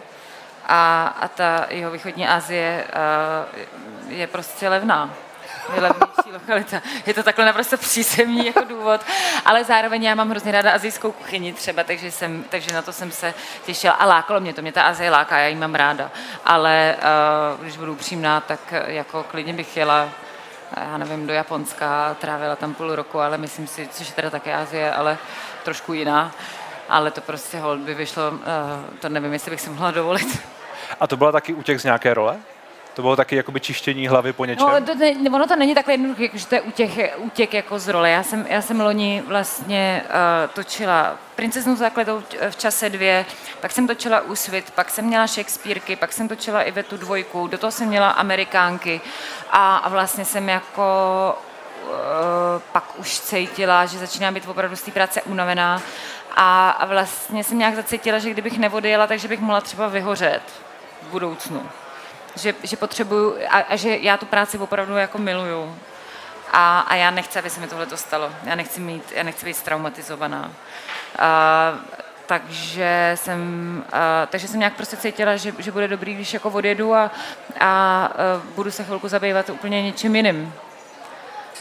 a, 0.65 1.13
a 1.21 1.27
ta 1.27 1.65
jeho 1.69 1.91
východní 1.91 2.27
Asie 2.27 2.88
je 4.07 4.27
prostě 4.27 4.69
levná 4.69 5.13
nejlevnější 5.69 6.31
lokalita. 6.33 6.81
Je 7.05 7.13
to 7.13 7.24
takhle 7.24 7.45
naprosto 7.45 7.77
přízemní 7.77 8.45
jako 8.45 8.63
důvod, 8.63 9.01
ale 9.45 9.63
zároveň 9.63 10.03
já 10.03 10.15
mám 10.15 10.29
hrozně 10.29 10.51
ráda 10.51 10.71
azijskou 10.71 11.12
kuchyni 11.12 11.53
třeba, 11.53 11.83
takže, 11.83 12.12
jsem, 12.12 12.43
takže 12.50 12.74
na 12.74 12.81
to 12.81 12.93
jsem 12.93 13.12
se 13.12 13.33
těšila 13.65 13.93
a 13.93 14.05
lákalo 14.05 14.39
mě 14.39 14.53
to, 14.53 14.62
mě 14.62 14.71
ta 14.71 14.81
Azie 14.81 15.12
láká, 15.12 15.38
já 15.38 15.47
ji 15.47 15.55
mám 15.55 15.75
ráda, 15.75 16.12
ale 16.45 16.95
uh, 17.55 17.62
když 17.62 17.77
budu 17.77 17.91
upřímná, 17.91 18.41
tak 18.41 18.59
jako 18.88 19.24
klidně 19.24 19.53
bych 19.53 19.77
jela 19.77 20.09
já 20.77 20.97
nevím, 20.97 21.27
do 21.27 21.33
Japonska, 21.33 22.15
trávila 22.21 22.55
tam 22.55 22.74
půl 22.74 22.95
roku, 22.95 23.19
ale 23.19 23.38
myslím 23.38 23.67
si, 23.67 23.88
což 23.88 24.07
je 24.07 24.13
teda 24.13 24.29
také 24.29 24.53
Azie, 24.53 24.93
ale 24.93 25.17
trošku 25.63 25.93
jiná, 25.93 26.31
ale 26.89 27.12
to 27.12 27.21
prostě 27.21 27.59
hold 27.59 27.79
by 27.79 27.93
vyšlo, 27.93 28.31
uh, 28.31 28.39
to 29.00 29.09
nevím, 29.09 29.33
jestli 29.33 29.51
bych 29.51 29.62
si 29.62 29.69
mohla 29.69 29.91
dovolit. 29.91 30.41
A 31.00 31.07
to 31.07 31.17
byla 31.17 31.31
taky 31.31 31.53
útěk 31.53 31.79
z 31.79 31.83
nějaké 31.83 32.13
role? 32.13 32.38
To 32.97 33.01
bylo 33.01 33.15
taky 33.15 33.35
jakoby 33.35 33.59
čištění 33.59 34.07
hlavy 34.07 34.33
po 34.33 34.45
něčem? 34.45 34.67
No, 34.67 34.85
to 34.85 34.95
ne, 34.95 35.29
ono 35.33 35.47
to 35.47 35.55
není 35.55 35.75
takhle 35.75 35.93
jednoduché, 35.93 36.29
že 36.33 36.47
to 36.47 36.55
je 36.55 36.61
útěk, 36.61 36.91
útěk 37.17 37.53
jako 37.53 37.79
z 37.79 37.87
role. 37.87 38.09
Já 38.09 38.23
jsem, 38.23 38.45
já 38.49 38.61
jsem 38.61 38.81
loni 38.81 39.23
vlastně 39.27 40.03
uh, 40.05 40.53
točila 40.53 41.17
Princeznu 41.36 41.75
základou 41.75 42.23
v 42.49 42.55
čase 42.55 42.89
dvě, 42.89 43.25
pak 43.62 43.71
jsem 43.71 43.88
točila 43.88 44.21
Úsvit, 44.21 44.71
pak 44.71 44.89
jsem 44.89 45.05
měla 45.05 45.27
Shakespeareky, 45.27 45.95
pak 45.95 46.13
jsem 46.13 46.27
točila 46.27 46.62
i 46.62 46.71
Vetu 46.71 46.97
dvojku, 46.97 47.47
do 47.47 47.57
toho 47.57 47.71
jsem 47.71 47.88
měla 47.88 48.10
Amerikánky 48.10 49.01
a, 49.51 49.77
a 49.77 49.89
vlastně 49.89 50.25
jsem 50.25 50.49
jako 50.49 51.38
uh, 51.83 51.91
pak 52.71 52.99
už 52.99 53.19
cítila, 53.19 53.86
že 53.86 53.97
začíná 53.97 54.31
být 54.31 54.47
opravdu 54.47 54.75
z 54.75 54.81
té 54.81 54.91
práce 54.91 55.21
unavená 55.21 55.81
a, 56.36 56.69
a 56.69 56.86
vlastně 56.86 57.43
jsem 57.43 57.57
nějak 57.57 57.75
zacítila, 57.75 58.19
že 58.19 58.29
kdybych 58.29 58.60
neodjela, 58.60 59.07
takže 59.07 59.27
bych 59.27 59.39
mohla 59.39 59.62
třeba 59.62 59.88
vyhořet 59.88 60.41
v 61.01 61.12
budoucnu 61.12 61.69
že, 62.38 62.56
že 62.63 62.78
potřebuju 62.78 63.36
a, 63.50 63.58
a 63.58 63.76
že 63.76 63.97
já 63.97 64.17
tu 64.17 64.26
práci 64.26 64.58
opravdu 64.58 64.97
jako 64.97 65.17
miluju. 65.17 65.76
A, 66.52 66.80
a 66.80 66.95
já 66.95 67.12
nechci, 67.12 67.39
aby 67.39 67.50
se 67.50 67.60
mi 67.60 67.67
tohle 67.67 67.86
to 67.86 67.97
stalo. 67.97 68.32
Já 68.43 68.56
nechci, 68.56 68.80
mít, 68.80 69.13
já 69.15 69.23
nechci 69.23 69.45
být 69.45 69.62
traumatizovaná. 69.62 70.52
A, 71.19 71.73
takže 72.26 73.12
jsem, 73.15 73.84
a, 73.91 74.26
takže 74.26 74.47
jsem 74.47 74.60
nějak 74.60 74.73
prostě 74.73 74.97
cítila, 74.97 75.36
že, 75.36 75.54
že 75.60 75.71
bude 75.71 75.88
dobrý, 75.88 76.13
když 76.13 76.34
jako 76.34 76.50
odjedu 76.50 76.93
a, 76.93 77.00
a, 77.02 77.12
a 77.60 78.12
budu 78.56 78.71
se 78.71 78.84
chvilku 78.84 79.08
zabývat 79.08 79.50
úplně 79.50 79.84
něčím 79.84 80.15
jiným. 80.15 80.54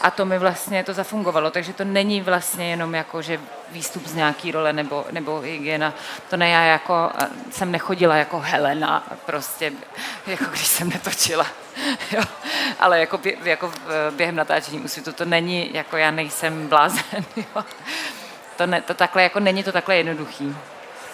A 0.01 0.11
to 0.11 0.25
mi 0.25 0.39
vlastně 0.39 0.83
to 0.83 0.93
zafungovalo, 0.93 1.51
takže 1.51 1.73
to 1.73 1.83
není 1.83 2.21
vlastně 2.21 2.69
jenom 2.69 2.95
jako, 2.95 3.21
že 3.21 3.39
výstup 3.71 4.07
z 4.07 4.13
nějaký 4.13 4.51
role 4.51 4.73
nebo, 4.73 5.05
nebo 5.11 5.39
hygiena. 5.39 5.93
To 6.29 6.37
ne, 6.37 6.49
já 6.49 6.63
jako 6.63 7.11
jsem 7.51 7.71
nechodila 7.71 8.15
jako 8.15 8.39
Helena, 8.39 9.03
prostě, 9.25 9.71
jako 10.27 10.45
když 10.45 10.67
jsem 10.67 10.89
netočila. 10.89 11.47
jo. 12.11 12.23
Ale 12.79 12.99
jako, 12.99 13.17
bě, 13.17 13.33
jako 13.43 13.71
během 14.11 14.35
natáčení 14.35 14.79
úsvitu 14.79 15.13
to 15.13 15.25
není, 15.25 15.73
jako 15.73 15.97
já 15.97 16.11
nejsem 16.11 16.67
blázen. 16.67 17.03
Jo. 17.35 17.63
To, 18.57 18.65
ne, 18.65 18.81
to 18.81 18.93
takhle, 18.93 19.23
jako 19.23 19.39
není 19.39 19.63
to 19.63 19.71
takhle 19.71 19.97
jednoduchý. 19.97 20.55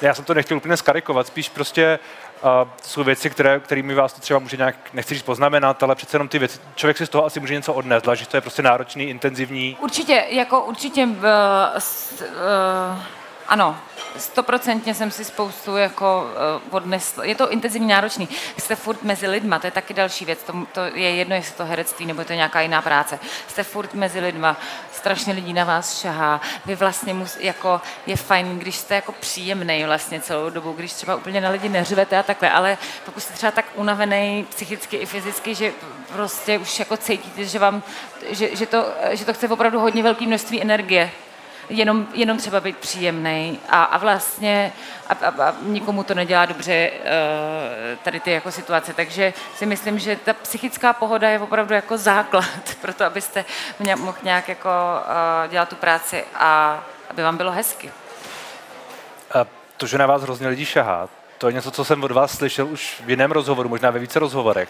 Já 0.02 0.14
jsem 0.14 0.26
to 0.26 0.34
nechtěl 0.34 0.58
úplně 0.58 0.78
skarikovat, 0.78 1.28
spíš 1.28 1.50
prostě 1.50 2.00
uh, 2.44 2.70
jsou 2.84 3.04
věci, 3.04 3.30
které, 3.30 3.60
kterými 3.60 3.94
vás 3.94 4.14
to 4.14 4.22
třeba 4.22 4.40
může 4.40 4.58
nějak, 4.58 4.76
nechci 4.94 5.14
říct 5.14 5.24
poznamenat, 5.24 5.84
ale 5.84 5.96
přece 5.96 6.16
jenom 6.16 6.28
ty 6.28 6.40
věci, 6.40 6.60
člověk 6.76 6.98
si 6.98 7.06
z 7.06 7.10
toho 7.10 7.26
asi 7.26 7.40
může 7.40 7.54
něco 7.54 7.74
odnést, 7.74 8.06
že 8.14 8.28
to 8.28 8.38
je 8.38 8.42
prostě 8.42 8.62
náročný, 8.62 9.04
intenzivní. 9.04 9.78
Určitě, 9.82 10.26
jako 10.30 10.62
určitě, 10.66 11.06
uh, 11.06 11.14
uh, 12.22 13.00
ano, 13.48 13.78
stoprocentně 14.18 14.94
jsem 14.94 15.12
si 15.12 15.26
spoustu 15.26 15.78
jako 15.78 16.28
uh. 16.72 17.24
Je 17.24 17.36
to 17.36 17.52
intenzivní 17.52 17.88
náročný. 17.88 18.30
Jste 18.58 18.76
furt 18.76 19.04
mezi 19.04 19.28
lidma, 19.28 19.60
to 19.60 19.68
je 19.68 19.72
taky 19.72 19.94
další 19.94 20.26
věc. 20.26 20.44
To, 20.44 20.54
to 20.72 20.82
je 20.82 21.16
jedno, 21.16 21.36
jestli 21.36 21.56
to 21.56 21.66
herectví 21.66 22.06
nebo 22.06 22.22
je 22.22 22.26
to 22.26 22.34
nějaká 22.34 22.62
jiná 22.62 22.82
práce. 22.82 23.20
Jste 23.48 23.64
furt 23.64 23.94
mezi 23.94 24.20
lidma, 24.20 24.58
strašně 24.92 25.34
lidí 25.34 25.54
na 25.54 25.64
vás 25.64 26.02
šahá. 26.02 26.42
Vy 26.66 26.76
vlastně 26.76 27.14
mus, 27.14 27.38
jako, 27.40 27.82
je 28.06 28.16
fajn, 28.16 28.60
když 28.60 28.76
jste 28.76 28.96
jako 28.96 29.12
příjemný 29.12 29.84
vlastně 29.86 30.22
celou 30.22 30.50
dobu, 30.50 30.72
když 30.72 30.94
třeba 30.94 31.16
úplně 31.16 31.42
na 31.42 31.50
lidi 31.50 31.70
neřvete 31.70 32.18
a 32.18 32.24
takhle, 32.24 32.50
ale 32.52 32.78
pokud 33.06 33.24
jste 33.24 33.34
třeba 33.34 33.52
tak 33.52 33.66
unavený 33.76 34.48
psychicky 34.50 34.98
i 34.98 35.06
fyzicky, 35.06 35.56
že 35.56 35.74
prostě 36.14 36.58
už 36.58 36.80
jako 36.80 36.98
cítíte, 36.98 37.46
že 37.46 37.60
vám, 37.60 37.84
že, 38.30 38.56
že, 38.56 38.66
to, 38.66 38.86
že 39.12 39.26
to 39.26 39.34
chce 39.34 39.48
opravdu 39.48 39.80
hodně 39.80 40.04
velké 40.04 40.28
množství 40.28 40.62
energie, 40.62 41.12
jenom, 41.70 42.08
jenom 42.14 42.38
třeba 42.38 42.60
být 42.60 42.78
příjemný 42.78 43.60
a, 43.70 43.84
a 43.84 43.98
vlastně 43.98 44.74
a, 45.10 45.14
a, 45.14 45.50
a 45.50 45.56
nikomu 45.62 46.04
to 46.04 46.14
nedělá 46.14 46.46
dobře 46.46 46.92
uh, 46.92 47.98
tady 48.04 48.20
ty 48.20 48.32
jako 48.32 48.52
situace, 48.52 48.94
takže 48.94 49.34
si 49.56 49.66
myslím, 49.66 50.00
že 50.00 50.16
ta 50.16 50.34
psychická 50.34 50.94
pohoda 50.94 51.30
je 51.30 51.40
opravdu 51.40 51.74
jako 51.74 51.98
základ 51.98 52.46
pro 52.82 52.94
to, 52.94 53.06
abyste 53.06 53.46
mohl 53.96 54.18
nějak 54.24 54.50
jako 54.50 54.70
uh, 54.70 55.52
dělat 55.52 55.70
tu 55.70 55.76
práci 55.76 56.24
a 56.36 56.84
aby 57.10 57.24
vám 57.24 57.38
bylo 57.38 57.52
hezky. 57.52 57.92
A 59.34 59.46
to, 59.78 59.88
že 59.88 59.98
na 59.98 60.06
vás 60.06 60.22
hrozně 60.22 60.48
lidí 60.48 60.66
šahá, 60.66 61.10
to 61.38 61.48
je 61.48 61.54
něco, 61.54 61.72
co 61.72 61.86
jsem 61.86 62.04
od 62.04 62.12
vás 62.12 62.38
slyšel 62.38 62.68
už 62.68 63.02
v 63.06 63.10
jiném 63.10 63.32
rozhovoru, 63.32 63.70
možná 63.70 63.90
ve 63.90 64.00
více 64.00 64.20
rozhovorech. 64.20 64.70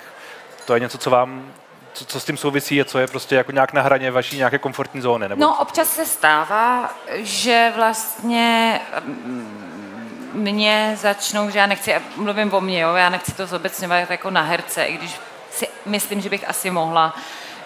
To 0.65 0.73
je 0.73 0.79
něco, 0.79 0.97
co 0.97 1.09
vám 1.09 1.53
co, 1.93 2.05
co 2.05 2.19
s 2.19 2.25
tím 2.25 2.37
souvisí 2.37 2.75
je, 2.75 2.85
co 2.85 2.99
je 2.99 3.07
prostě 3.07 3.35
jako 3.35 3.51
nějak 3.51 3.73
na 3.73 3.81
hraně 3.81 4.11
vaší 4.11 4.37
nějaké 4.37 4.57
komfortní 4.57 5.01
zóny? 5.01 5.29
Nebo... 5.29 5.41
No 5.41 5.57
občas 5.59 5.89
se 5.89 6.05
stává, 6.05 6.93
že 7.15 7.71
vlastně 7.75 8.79
mm, 9.03 10.31
mě 10.33 10.97
začnou, 11.01 11.49
že 11.49 11.59
já 11.59 11.65
nechci, 11.65 11.95
mluvím 12.15 12.53
o 12.53 12.61
mě, 12.61 12.79
jo, 12.79 12.93
já 12.93 13.09
nechci 13.09 13.31
to 13.31 13.47
zobecňovat 13.47 14.09
jako 14.09 14.29
na 14.29 14.41
herce, 14.41 14.85
i 14.85 14.97
když 14.97 15.19
si 15.51 15.67
myslím, 15.85 16.21
že 16.21 16.29
bych 16.29 16.49
asi 16.49 16.71
mohla, 16.71 17.15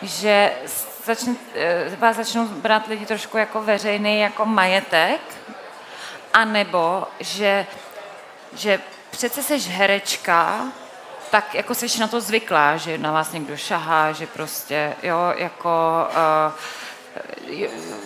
že 0.02 0.52
začne, 1.06 1.36
eh, 1.56 1.96
vás 2.00 2.16
začnou 2.16 2.48
brát 2.48 2.88
lidi 2.88 3.06
trošku 3.06 3.38
jako 3.38 3.62
veřejný 3.62 4.20
jako 4.20 4.46
majetek, 4.46 5.22
anebo 6.34 7.08
že, 7.20 7.66
že 8.56 8.80
přece 9.10 9.44
seš 9.44 9.68
herečka, 9.68 10.62
tak 11.32 11.56
jako 11.56 11.76
jsi 11.76 12.00
na 12.00 12.08
to 12.08 12.22
zvyklá, 12.22 12.78
že 12.78 12.98
na 12.98 13.12
vás 13.12 13.32
někdo 13.32 13.58
šahá, 13.58 14.12
že 14.12 14.28
prostě, 14.28 14.96
jo, 15.04 15.34
jako 15.38 16.08
uh, 16.48 16.54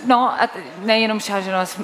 No 0.06 0.34
a 0.42 0.50
nejenom 0.78 1.20
šáženost, 1.20 1.82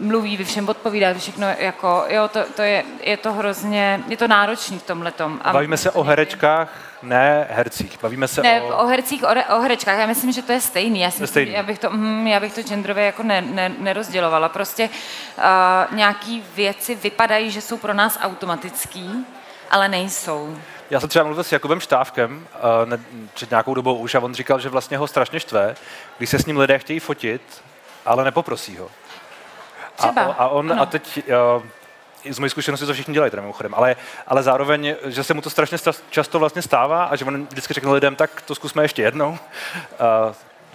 mluví, 0.00 0.36
vy 0.36 0.44
všem 0.44 0.68
odpovídá, 0.68 1.14
všechno 1.14 1.46
jako, 1.58 2.04
jo, 2.08 2.28
to, 2.28 2.40
to 2.56 2.62
je, 2.62 2.84
je 3.02 3.16
to 3.16 3.32
hrozně, 3.32 4.00
je 4.08 4.16
to 4.16 4.28
náročný 4.28 4.78
v 4.78 4.82
tomhle 4.82 5.12
tom. 5.12 5.40
Bavíme 5.52 5.76
se 5.76 5.90
o 5.90 6.02
herečkách, 6.02 6.68
ne 7.02 7.46
hercích. 7.50 7.98
Bavíme 8.02 8.28
se 8.28 8.42
Ne, 8.42 8.62
o... 8.62 8.76
o 8.76 8.86
hercích, 8.86 9.24
o, 9.24 9.56
o 9.56 9.60
herečkách, 9.60 9.98
já 9.98 10.06
myslím, 10.06 10.32
že 10.32 10.42
to 10.42 10.52
je 10.52 10.60
stejný. 10.60 11.00
Já, 11.00 11.10
si 11.10 11.26
stejný. 11.26 11.52
já 11.52 11.62
bych 11.62 11.78
to, 11.78 11.90
hm, 11.90 12.26
já 12.26 12.40
bych 12.40 12.54
to 12.54 12.62
genderově 12.62 13.04
jako 13.04 13.22
ne, 13.22 13.40
ne, 13.40 13.72
nerozdělovala. 13.78 14.48
Prostě 14.48 14.88
uh, 15.38 15.96
nějaký 15.96 16.44
věci 16.54 16.94
vypadají, 16.94 17.50
že 17.50 17.60
jsou 17.60 17.76
pro 17.76 17.94
nás 17.94 18.18
automatický, 18.22 19.26
ale 19.72 19.88
nejsou. 19.88 20.56
Já 20.90 21.00
jsem 21.00 21.08
třeba 21.08 21.24
mluvil 21.24 21.44
s 21.44 21.52
Jakubem 21.52 21.80
Štávkem 21.80 22.46
uh, 22.54 22.88
ne, 22.88 23.00
před 23.34 23.50
nějakou 23.50 23.74
dobou 23.74 23.96
už 23.96 24.14
a 24.14 24.20
on 24.20 24.34
říkal, 24.34 24.60
že 24.60 24.68
vlastně 24.68 24.98
ho 24.98 25.06
strašně 25.06 25.40
štve, 25.40 25.74
když 26.18 26.30
se 26.30 26.38
s 26.38 26.46
ním 26.46 26.58
lidé 26.58 26.78
chtějí 26.78 27.00
fotit, 27.00 27.62
ale 28.06 28.24
nepoprosí 28.24 28.76
ho. 28.76 28.90
Třeba, 29.96 30.22
A, 30.22 30.32
a 30.32 30.48
on, 30.48 30.72
ano. 30.72 30.82
a 30.82 30.86
teď 30.86 31.22
uh, 32.26 32.32
z 32.32 32.38
mojí 32.38 32.50
zkušenosti 32.50 32.86
to 32.86 32.92
všichni 32.92 33.14
dělají, 33.14 33.30
teda 33.30 33.42
mimochodem, 33.42 33.74
ale, 33.74 33.96
ale 34.26 34.42
zároveň, 34.42 34.94
že 35.04 35.24
se 35.24 35.34
mu 35.34 35.40
to 35.40 35.50
strašně 35.50 35.78
stra- 35.78 36.02
často 36.10 36.38
vlastně 36.38 36.62
stává 36.62 37.04
a 37.04 37.16
že 37.16 37.24
on 37.24 37.46
vždycky 37.46 37.74
řekne 37.74 37.92
lidem, 37.92 38.16
tak 38.16 38.40
to 38.40 38.54
zkusme 38.54 38.84
ještě 38.84 39.02
jednou. 39.02 39.30
Uh, 39.30 39.36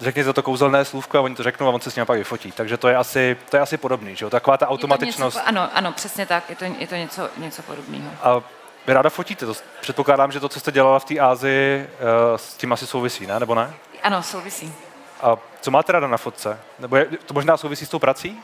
řekni 0.00 0.24
za 0.24 0.32
to 0.32 0.42
kouzelné 0.42 0.84
slůvko 0.84 1.18
a 1.18 1.20
oni 1.20 1.34
to 1.34 1.42
řeknou 1.42 1.68
a 1.68 1.70
on 1.70 1.80
se 1.80 1.90
s 1.90 1.96
ním 1.96 2.06
pak 2.06 2.18
vyfotí. 2.18 2.52
Takže 2.52 2.76
to 2.76 2.88
je 2.88 2.96
asi, 2.96 3.36
to 3.50 3.56
je 3.56 3.60
asi 3.60 3.76
podobný, 3.76 4.16
že 4.16 4.24
jo? 4.24 4.30
Taková 4.30 4.56
ta 4.56 4.64
Je 4.64 4.68
to 4.68 4.72
automatičnost. 4.72 5.36
Něco, 5.36 5.48
ano, 5.48 5.68
ano, 5.74 5.92
přesně 5.92 6.26
tak, 6.26 6.50
je 6.50 6.56
to, 6.56 6.64
je 6.64 6.86
to 6.86 6.94
něco, 6.94 7.28
něco 7.36 7.62
podobného. 7.62 8.10
A 8.22 8.42
vy 8.86 8.92
ráda 8.92 9.10
fotíte, 9.10 9.46
to 9.46 9.54
předpokládám, 9.80 10.32
že 10.32 10.40
to, 10.40 10.48
co 10.48 10.60
jste 10.60 10.72
dělala 10.72 10.98
v 10.98 11.04
té 11.04 11.18
Ázii, 11.18 11.80
eh, 11.82 12.38
s 12.38 12.54
tím 12.54 12.72
asi 12.72 12.86
souvisí, 12.86 13.26
ne? 13.26 13.40
Nebo 13.40 13.54
ne? 13.54 13.74
Ano, 14.02 14.22
souvisí. 14.22 14.74
A 15.22 15.36
co 15.60 15.70
máte 15.70 15.92
ráda 15.92 16.06
na 16.06 16.16
fotce? 16.16 16.60
Nebo 16.78 16.96
je, 16.96 17.06
to 17.26 17.34
možná 17.34 17.56
souvisí 17.56 17.86
s 17.86 17.88
tou 17.88 17.98
prací? 17.98 18.42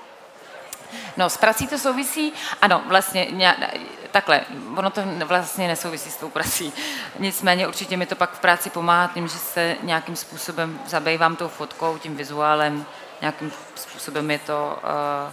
No, 1.17 1.31
s 1.31 1.37
prací 1.37 1.67
to 1.67 1.79
souvisí, 1.79 2.33
ano, 2.63 2.83
vlastně 2.87 3.27
ně, 3.31 3.57
takhle, 4.11 4.41
ono 4.77 4.91
to 4.91 5.03
vlastně 5.25 5.69
nesouvisí 5.69 6.11
s 6.11 6.17
tou 6.17 6.31
prací. 6.31 6.73
Nicméně 7.19 7.69
určitě 7.69 7.97
mi 7.97 8.07
to 8.07 8.17
pak 8.17 8.33
v 8.33 8.41
práci 8.41 8.71
pomáhá 8.71 9.11
tím, 9.15 9.29
že 9.29 9.39
se 9.39 9.77
nějakým 9.83 10.17
způsobem 10.17 10.81
zabývám 10.87 11.37
tou 11.37 11.49
fotkou, 11.49 11.99
tím 11.99 12.17
vizuálem, 12.17 12.87
nějakým 13.21 13.53
způsobem 13.75 14.31
je 14.31 14.39
to, 14.39 14.79
uh, 14.83 15.33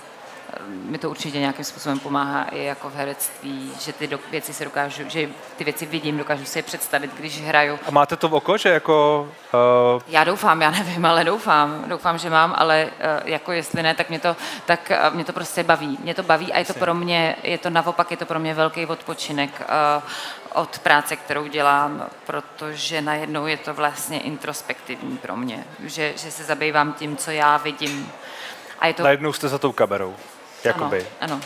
mi 0.67 0.97
to 0.97 1.09
určitě 1.09 1.39
nějakým 1.39 1.65
způsobem 1.65 1.99
pomáhá 1.99 2.43
i 2.43 2.63
jako 2.63 2.89
v 2.89 2.95
herectví, 2.95 3.71
že 3.79 3.93
ty 3.93 4.07
do, 4.07 4.19
věci 4.31 4.53
se 4.53 4.65
dokážu, 4.65 5.03
že 5.07 5.29
ty 5.57 5.63
věci 5.63 5.85
vidím, 5.85 6.17
dokážu 6.17 6.45
si 6.45 6.59
je 6.59 6.63
představit, 6.63 7.11
když 7.17 7.41
hraju. 7.41 7.79
A 7.87 7.91
máte 7.91 8.15
to 8.15 8.29
v 8.29 8.33
oko, 8.33 8.57
že 8.57 8.69
jako... 8.69 9.27
Uh, 9.95 10.01
Já 10.07 10.23
doufám, 10.23 10.61
já 10.61 10.71
nevím, 10.71 11.05
ale 11.05 11.23
doufám. 11.23 11.83
Doufám, 11.87 12.17
že 12.17 12.29
mám, 12.29 12.55
ale 12.57 12.85
uh, 12.85 13.29
jako 13.29 13.51
jestli 13.51 13.83
ne, 13.83 13.95
tak 13.95 14.09
mě 14.09 14.19
to, 14.19 14.35
tak 14.65 14.91
uh, 15.07 15.15
mě 15.15 15.25
to 15.25 15.33
prostě 15.33 15.63
baví. 15.63 15.97
Mě 16.01 16.13
to 16.13 16.23
baví 16.23 16.53
a 16.53 16.59
je 16.59 16.65
to 16.65 16.73
pro 16.73 16.93
mě, 16.93 17.35
je 17.43 17.57
to 17.57 17.69
naopak, 17.69 18.11
je 18.11 18.17
to 18.17 18.25
pro 18.25 18.39
mě 18.39 18.53
velký 18.53 18.85
odpočinek 18.85 19.49
uh, 19.61 20.03
od 20.53 20.79
práce, 20.79 21.15
kterou 21.15 21.47
dělám, 21.47 22.07
protože 22.25 23.01
najednou 23.01 23.47
je 23.47 23.57
to 23.57 23.73
vlastně 23.73 24.19
introspektivní 24.19 25.17
pro 25.17 25.35
mě, 25.35 25.63
že, 25.83 26.13
že 26.17 26.31
se 26.31 26.43
zabývám 26.43 26.93
tím, 26.93 27.17
co 27.17 27.31
já 27.31 27.57
vidím. 27.57 28.11
A 28.79 28.87
je 28.87 28.93
to, 28.93 29.03
najednou 29.03 29.33
jste 29.33 29.47
za 29.47 29.57
tou 29.57 29.71
kamerou. 29.71 30.15
Jakoby. 30.63 31.07
Ano, 31.21 31.33
ano. 31.33 31.41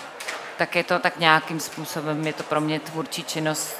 Tak 0.57 0.75
je 0.75 0.83
to 0.83 0.99
tak 0.99 1.19
nějakým 1.19 1.59
způsobem, 1.59 2.27
je 2.27 2.33
to 2.33 2.43
pro 2.43 2.61
mě 2.61 2.79
tvůrčí 2.79 3.23
činnost, 3.23 3.77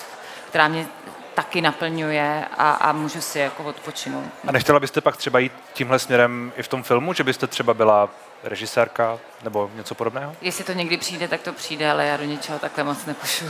která 0.50 0.68
mě 0.68 0.88
taky 1.34 1.62
naplňuje 1.62 2.46
a, 2.58 2.72
a 2.72 2.92
můžu 2.92 3.22
si 3.22 3.40
jako 3.40 3.64
odpočinout. 3.64 4.26
A 4.48 4.52
nechtěla 4.52 4.80
byste 4.80 5.02
pak 5.02 5.18
třeba 5.18 5.40
jít 5.40 5.52
tímhle 5.74 6.00
směrem 6.00 6.54
i 6.56 6.64
v 6.64 6.68
tom 6.68 6.84
filmu, 6.84 7.14
že 7.14 7.24
byste 7.24 7.48
třeba 7.48 7.74
byla 7.74 8.10
režisérka 8.44 9.20
nebo 9.44 9.72
něco 9.76 9.96
podobného? 9.96 10.36
Jestli 10.42 10.64
to 10.64 10.74
někdy 10.74 10.98
přijde, 10.98 11.28
tak 11.28 11.42
to 11.42 11.54
přijde, 11.54 11.92
ale 11.92 12.06
já 12.06 12.18
do 12.18 12.24
něčeho 12.24 12.60
takhle 12.60 12.84
moc 12.84 13.06
nepošu. 13.06 13.46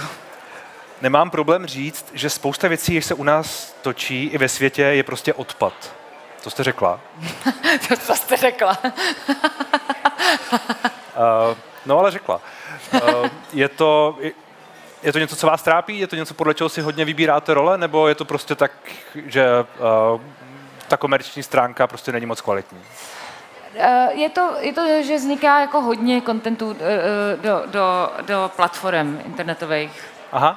Nemám 1.02 1.30
problém 1.30 1.66
říct, 1.66 2.06
že 2.14 2.30
spousta 2.30 2.68
věcí, 2.68 2.94
jež 2.94 3.06
se 3.06 3.14
u 3.14 3.24
nás 3.24 3.76
točí 3.82 4.24
i 4.26 4.38
ve 4.38 4.50
světě, 4.50 4.82
je 4.82 5.04
prostě 5.04 5.34
odpad. 5.34 5.94
To 6.44 6.50
jste 6.50 6.64
řekla. 6.64 7.00
to, 7.88 7.98
co 7.98 8.16
jste 8.16 8.38
řekla. 8.38 8.78
Uh, 11.18 11.58
no 11.86 12.00
ale 12.00 12.12
řekla. 12.12 12.42
Uh, 12.94 13.28
je, 13.54 13.70
to, 13.70 14.18
je, 15.04 15.14
to 15.14 15.20
něco, 15.20 15.36
co 15.36 15.48
vás 15.48 15.64
trápí? 15.64 16.00
Je 16.00 16.08
to 16.08 16.16
něco, 16.16 16.34
podle 16.34 16.54
čeho 16.54 16.70
si 16.70 16.82
hodně 16.82 17.06
vybíráte 17.06 17.54
role? 17.54 17.78
Nebo 17.78 18.08
je 18.08 18.16
to 18.16 18.26
prostě 18.26 18.56
tak, 18.56 18.72
že 19.26 19.46
uh, 20.14 20.22
ta 20.88 20.98
komerční 20.98 21.44
stránka 21.44 21.88
prostě 21.88 22.12
není 22.12 22.26
moc 22.26 22.42
kvalitní? 22.42 22.82
Eh, 23.78 24.14
Je 24.14 24.30
to, 24.30 24.54
je 24.60 24.74
to, 24.74 25.04
že 25.04 25.16
vzniká 25.16 25.60
jako 25.62 25.82
hodně 25.82 26.22
kontentu 26.22 26.76
eh, 26.80 27.38
do, 27.38 27.64
do, 27.66 28.10
do 28.22 28.52
platform 28.56 29.22
internetových. 29.26 30.04
Aha. 30.32 30.56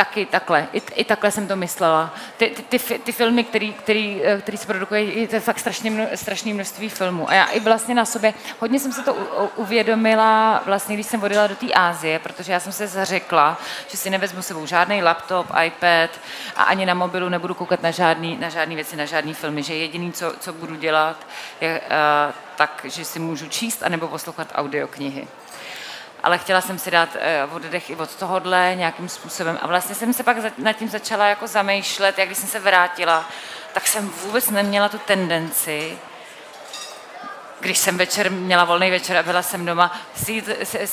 Taky 0.00 0.26
takhle, 0.26 0.68
i, 0.72 0.82
i 0.94 1.04
takhle 1.04 1.30
jsem 1.30 1.48
to 1.48 1.56
myslela. 1.56 2.14
Ty, 2.36 2.50
ty, 2.50 2.78
ty, 2.78 2.98
ty 2.98 3.12
filmy, 3.12 3.44
který, 3.44 3.72
který, 3.72 4.20
eh, 4.24 4.40
který 4.40 4.58
se 4.58 4.66
produkují, 4.66 5.20
je 5.20 5.28
to 5.28 5.40
fakt 5.40 5.58
strašně, 5.58 5.90
mno, 5.90 6.06
strašné 6.14 6.54
množství 6.54 6.88
filmů. 6.88 7.30
A 7.30 7.34
já 7.34 7.44
i 7.44 7.60
vlastně 7.60 7.94
na 7.94 8.04
sobě, 8.04 8.34
hodně 8.58 8.80
jsem 8.80 8.92
se 8.92 9.02
to 9.02 9.14
u, 9.14 9.50
uvědomila, 9.56 10.62
vlastně, 10.66 10.94
když 10.94 11.06
jsem 11.06 11.22
odjela 11.22 11.46
do 11.46 11.56
té 11.56 11.72
Ázie, 11.72 12.18
protože 12.18 12.52
já 12.52 12.60
jsem 12.60 12.72
se 12.72 12.86
zařekla, 12.86 13.58
že 13.88 13.96
si 13.96 14.10
nevezmu 14.10 14.42
sebou 14.42 14.66
žádný 14.66 15.02
laptop, 15.02 15.46
iPad 15.64 16.10
a 16.56 16.62
ani 16.62 16.86
na 16.86 16.94
mobilu 16.94 17.28
nebudu 17.28 17.54
koukat 17.54 17.82
na 17.82 17.90
žádný, 17.90 18.36
na 18.36 18.48
žádný 18.48 18.74
věci, 18.74 18.96
na 18.96 19.04
žádný 19.04 19.34
filmy, 19.34 19.62
že 19.62 19.74
jediný, 19.74 20.12
co, 20.12 20.32
co 20.40 20.52
budu 20.52 20.76
dělat, 20.76 21.26
je 21.60 21.80
uh, 21.80 22.34
tak, 22.56 22.86
že 22.88 23.04
si 23.04 23.18
můžu 23.18 23.48
číst 23.48 23.82
anebo 23.82 24.08
poslouchat 24.08 24.48
audioknihy 24.54 25.26
ale 26.22 26.38
chtěla 26.38 26.60
jsem 26.60 26.78
si 26.78 26.90
dát 26.90 27.16
uh, 27.48 27.56
oddech 27.56 27.90
i 27.90 27.96
od 27.96 28.16
tohohle 28.16 28.72
nějakým 28.74 29.08
způsobem. 29.08 29.58
A 29.62 29.66
vlastně 29.66 29.94
jsem 29.94 30.12
se 30.12 30.22
pak 30.22 30.58
nad 30.58 30.72
tím 30.72 30.88
začala 30.88 31.26
jako 31.26 31.46
zamýšlet, 31.46 32.18
jak 32.18 32.28
když 32.28 32.38
jsem 32.38 32.48
se 32.48 32.60
vrátila, 32.60 33.24
tak 33.72 33.86
jsem 33.86 34.08
vůbec 34.08 34.50
neměla 34.50 34.88
tu 34.88 34.98
tendenci, 34.98 35.98
když 37.60 37.78
jsem 37.78 37.98
večer 37.98 38.30
měla 38.30 38.64
volný 38.64 38.90
večer 38.90 39.16
a 39.16 39.22
byla 39.22 39.42
jsem 39.42 39.66
doma, 39.66 39.92
si 40.14 40.32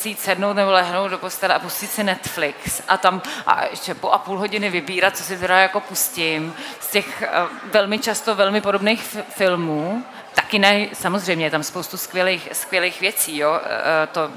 jít, 0.09 0.19
sednout 0.19 0.53
nebo 0.53 0.71
lehnout 0.71 1.11
do 1.11 1.17
postele 1.17 1.53
a 1.53 1.59
pustit 1.59 1.87
si 1.87 2.03
Netflix 2.03 2.81
a 2.87 2.97
tam 2.97 3.21
a 3.45 3.65
ještě 3.65 3.93
po 3.93 4.09
a 4.09 4.17
půl 4.17 4.37
hodiny 4.37 4.69
vybírat, 4.69 5.17
co 5.17 5.23
si 5.23 5.37
teda 5.37 5.59
jako 5.59 5.79
pustím 5.79 6.55
z 6.79 6.91
těch 6.91 7.23
uh, 7.43 7.71
velmi 7.71 7.99
často 7.99 8.35
velmi 8.35 8.61
podobných 8.61 9.17
filmů. 9.29 10.03
Taky 10.35 10.59
ne, 10.59 10.87
samozřejmě, 10.93 11.45
je 11.45 11.51
tam 11.51 11.63
spoustu 11.63 11.97
skvělých, 11.97 12.49
skvělých 12.51 13.01
věcí, 13.01 13.37
jo. 13.37 13.59
Eh, 13.63 14.07
To, 14.07 14.31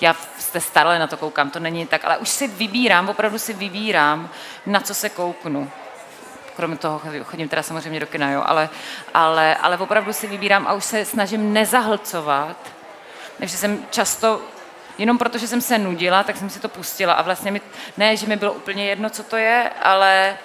já 0.00 0.16
jste 0.38 0.60
staré 0.60 0.98
na 0.98 1.06
to 1.06 1.16
koukám, 1.16 1.50
to 1.50 1.60
není 1.60 1.86
tak, 1.86 2.04
ale 2.04 2.16
už 2.16 2.28
si 2.28 2.48
vybírám, 2.48 3.08
opravdu 3.08 3.38
si 3.38 3.52
vybírám, 3.52 4.30
na 4.66 4.80
co 4.80 4.94
se 4.94 5.08
kouknu 5.08 5.70
kromě 6.56 6.76
toho 6.76 7.00
chodím 7.24 7.48
teda 7.48 7.62
samozřejmě 7.62 8.00
do 8.00 8.06
kina, 8.06 8.30
jo, 8.30 8.42
ale, 8.46 8.68
ale, 9.14 9.56
ale 9.56 9.78
opravdu 9.78 10.12
si 10.12 10.26
vybírám 10.26 10.66
a 10.66 10.72
už 10.72 10.84
se 10.84 11.04
snažím 11.04 11.52
nezahlcovat. 11.52 12.56
Takže 13.38 13.56
jsem 13.56 13.84
často, 13.90 14.40
jenom 14.98 15.18
protože 15.18 15.48
jsem 15.48 15.60
se 15.60 15.78
nudila, 15.78 16.22
tak 16.22 16.36
jsem 16.36 16.50
si 16.50 16.60
to 16.60 16.68
pustila 16.68 17.12
a 17.12 17.22
vlastně 17.22 17.50
mi, 17.50 17.60
ne, 17.96 18.16
že 18.16 18.26
mi 18.26 18.36
bylo 18.36 18.52
úplně 18.52 18.86
jedno, 18.86 19.10
co 19.10 19.22
to 19.22 19.36
je, 19.36 19.70
ale 19.82 20.38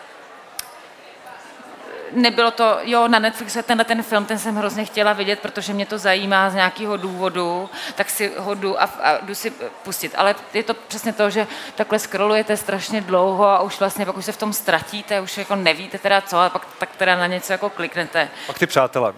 nebylo 2.12 2.52
to, 2.52 2.78
jo, 2.82 3.08
na 3.08 3.20
Netflixu 3.20 3.62
tenhle 3.62 3.86
ten 3.86 4.04
film, 4.04 4.26
ten 4.26 4.40
jsem 4.40 4.56
hrozně 4.56 4.86
chtěla 4.86 5.14
vidět, 5.14 5.40
protože 5.40 5.74
mě 5.74 5.86
to 5.86 5.98
zajímá 5.98 6.50
z 6.50 6.54
nějakého 6.54 6.98
důvodu, 6.98 7.70
tak 7.96 8.10
si 8.10 8.32
ho 8.38 8.56
jdu 8.56 8.82
a, 8.82 8.90
a 9.04 9.18
jdu 9.22 9.36
si 9.36 9.54
pustit. 9.84 10.14
Ale 10.18 10.36
je 10.54 10.64
to 10.64 10.74
přesně 10.74 11.14
to, 11.14 11.30
že 11.30 11.48
takhle 11.76 12.00
scrollujete 12.00 12.58
strašně 12.58 13.02
dlouho 13.02 13.48
a 13.48 13.62
už 13.62 13.80
vlastně 13.80 14.06
pak 14.06 14.18
už 14.18 14.26
se 14.26 14.32
v 14.32 14.38
tom 14.38 14.54
ztratíte, 14.54 15.22
už 15.22 15.38
jako 15.38 15.56
nevíte 15.56 15.98
teda 15.98 16.22
co, 16.22 16.40
a 16.40 16.50
pak 16.50 16.68
tak 16.80 16.96
teda 16.96 17.16
na 17.16 17.28
něco 17.28 17.54
jako 17.54 17.70
kliknete. 17.70 18.30
Pak 18.48 18.60
ty 18.60 18.68
přátelé. 18.68 19.14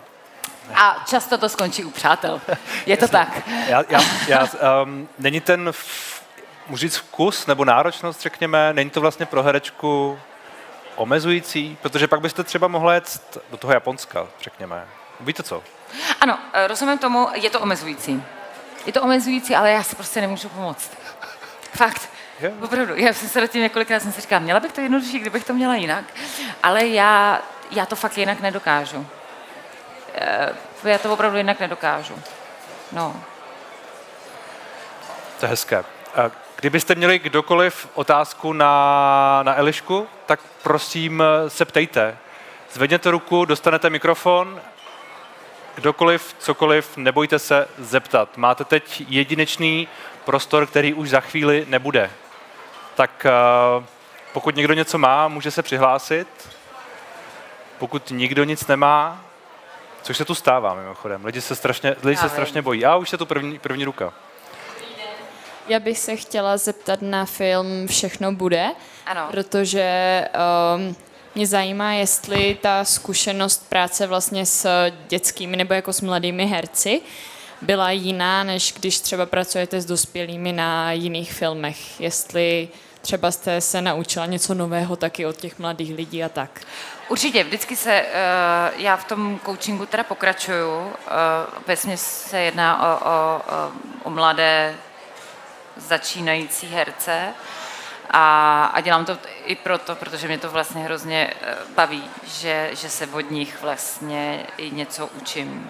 A 0.75 1.03
často 1.07 1.37
to 1.37 1.49
skončí 1.49 1.83
u 1.83 1.89
přátel. 1.89 2.41
Je 2.85 2.97
to 2.97 3.07
tak. 3.07 3.47
Já, 3.67 3.83
já, 3.89 4.01
já, 4.27 4.47
um, 4.83 5.09
není 5.19 5.41
ten, 5.41 5.71
můžu 6.67 6.81
říct 6.81 6.95
vkus 6.95 7.47
nebo 7.47 7.65
náročnost, 7.65 8.21
řekněme, 8.21 8.73
není 8.73 8.89
to 8.89 9.01
vlastně 9.01 9.25
pro 9.25 9.43
herečku 9.43 10.19
omezující? 10.99 11.77
Protože 11.81 12.07
pak 12.07 12.21
byste 12.21 12.43
třeba 12.43 12.67
mohla 12.67 12.93
jet 12.93 13.37
do 13.51 13.57
toho 13.57 13.73
Japonska, 13.73 14.27
řekněme. 14.41 14.87
Víte 15.19 15.43
co? 15.43 15.63
Ano, 16.21 16.39
eh, 16.53 16.67
rozumím 16.67 16.97
tomu, 16.97 17.27
je 17.33 17.49
to 17.49 17.59
omezující. 17.59 18.23
Je 18.85 18.93
to 18.93 19.01
omezující, 19.01 19.55
ale 19.55 19.71
já 19.71 19.83
si 19.83 19.95
prostě 19.95 20.21
nemůžu 20.21 20.49
pomoct. 20.49 20.91
Fakt. 21.73 22.09
Jo. 22.39 22.51
Opravdu, 22.61 22.95
já 22.95 23.13
jsem 23.13 23.29
se 23.29 23.41
nad 23.41 23.47
tím 23.47 23.61
několikrát 23.61 23.99
jsem 23.99 24.11
si 24.11 24.21
říkala, 24.21 24.39
měla 24.39 24.59
bych 24.59 24.71
to 24.71 24.81
jednodušší, 24.81 25.19
kdybych 25.19 25.45
to 25.45 25.53
měla 25.53 25.75
jinak, 25.75 26.05
ale 26.63 26.87
já, 26.87 27.41
já 27.71 27.85
to 27.85 27.95
fakt 27.95 28.17
jinak 28.17 28.39
nedokážu. 28.39 29.07
Eh, 30.15 30.49
Já 30.83 30.97
to 30.97 31.13
opravdu 31.13 31.37
jinak 31.37 31.59
nedokážu. 31.59 32.15
No. 32.91 33.15
To 35.39 35.45
je 35.45 35.49
hezké. 35.49 35.83
A 36.15 36.31
Kdybyste 36.55 36.95
měli 36.95 37.19
kdokoliv 37.19 37.87
otázku 37.93 38.53
na, 38.53 39.43
na 39.43 39.55
Elišku, 39.55 40.07
tak 40.29 40.39
prosím 40.63 41.23
se 41.47 41.65
ptejte. 41.65 42.17
Zvedněte 42.71 43.11
ruku, 43.11 43.45
dostanete 43.45 43.89
mikrofon 43.89 44.61
kdokoliv, 45.75 46.35
cokoliv, 46.39 46.97
nebojte 46.97 47.39
se 47.39 47.67
zeptat. 47.77 48.37
Máte 48.37 48.65
teď 48.65 49.03
jedinečný 49.07 49.87
prostor, 50.25 50.67
který 50.67 50.93
už 50.93 51.09
za 51.09 51.19
chvíli 51.19 51.65
nebude. 51.69 52.11
Tak 52.95 53.25
uh, 53.77 53.85
pokud 54.33 54.55
někdo 54.55 54.73
něco 54.73 54.97
má, 54.97 55.27
může 55.27 55.51
se 55.51 55.63
přihlásit. 55.63 56.27
Pokud 57.77 58.11
nikdo 58.11 58.43
nic 58.43 58.67
nemá, 58.67 59.21
což 60.01 60.17
se 60.17 60.25
tu 60.25 60.35
stává 60.35 60.73
mimochodem, 60.73 61.25
lidi 61.25 61.41
se 61.41 61.55
strašně, 61.55 61.95
lidi 62.03 62.17
se 62.17 62.29
strašně 62.29 62.61
bojí. 62.61 62.85
A 62.85 62.95
už 62.95 63.11
je 63.11 63.17
tu 63.17 63.25
první, 63.25 63.59
první 63.59 63.85
ruka. 63.85 64.13
Já 65.69 65.79
bych 65.79 65.99
se 65.99 66.15
chtěla 66.15 66.57
zeptat 66.57 67.01
na 67.01 67.25
film 67.25 67.87
Všechno 67.87 68.31
bude, 68.31 68.71
Ano. 69.05 69.27
protože 69.31 70.25
um, 70.75 70.95
mě 71.35 71.47
zajímá, 71.47 71.93
jestli 71.93 72.57
ta 72.61 72.85
zkušenost 72.85 73.69
práce 73.69 74.07
vlastně 74.07 74.45
s 74.45 74.89
dětskými 75.07 75.57
nebo 75.57 75.73
jako 75.73 75.93
s 75.93 76.01
mladými 76.01 76.45
herci 76.45 77.01
byla 77.61 77.91
jiná, 77.91 78.43
než 78.43 78.73
když 78.79 78.99
třeba 78.99 79.25
pracujete 79.25 79.81
s 79.81 79.85
dospělými 79.85 80.53
na 80.53 80.91
jiných 80.91 81.33
filmech. 81.33 82.01
Jestli 82.01 82.69
třeba 83.01 83.31
jste 83.31 83.61
se 83.61 83.81
naučila 83.81 84.25
něco 84.25 84.53
nového 84.53 84.95
taky 84.95 85.25
od 85.25 85.37
těch 85.37 85.59
mladých 85.59 85.95
lidí 85.95 86.23
a 86.23 86.29
tak. 86.29 86.61
Určitě, 87.09 87.43
vždycky 87.43 87.75
se, 87.75 88.01
uh, 88.01 88.81
já 88.81 88.97
v 88.97 89.03
tom 89.05 89.39
coachingu 89.45 89.85
teda 89.85 90.03
pokračuju, 90.03 90.79
uh, 90.79 90.91
vesmě 91.67 91.97
se 91.97 92.39
jedná 92.39 92.99
o, 93.01 93.09
o, 93.09 93.71
o 94.03 94.09
mladé 94.09 94.75
začínající 95.79 96.67
herce 96.67 97.33
a, 98.09 98.65
a 98.65 98.81
dělám 98.81 99.05
to 99.05 99.17
i 99.45 99.55
proto, 99.55 99.95
protože 99.95 100.27
mě 100.27 100.37
to 100.37 100.49
vlastně 100.49 100.83
hrozně 100.83 101.33
eh, 101.41 101.55
baví, 101.75 102.03
že, 102.27 102.69
že 102.73 102.89
se 102.89 103.07
od 103.07 103.31
nich 103.31 103.61
vlastně 103.61 104.47
i 104.57 104.71
něco 104.71 105.07
učím. 105.07 105.69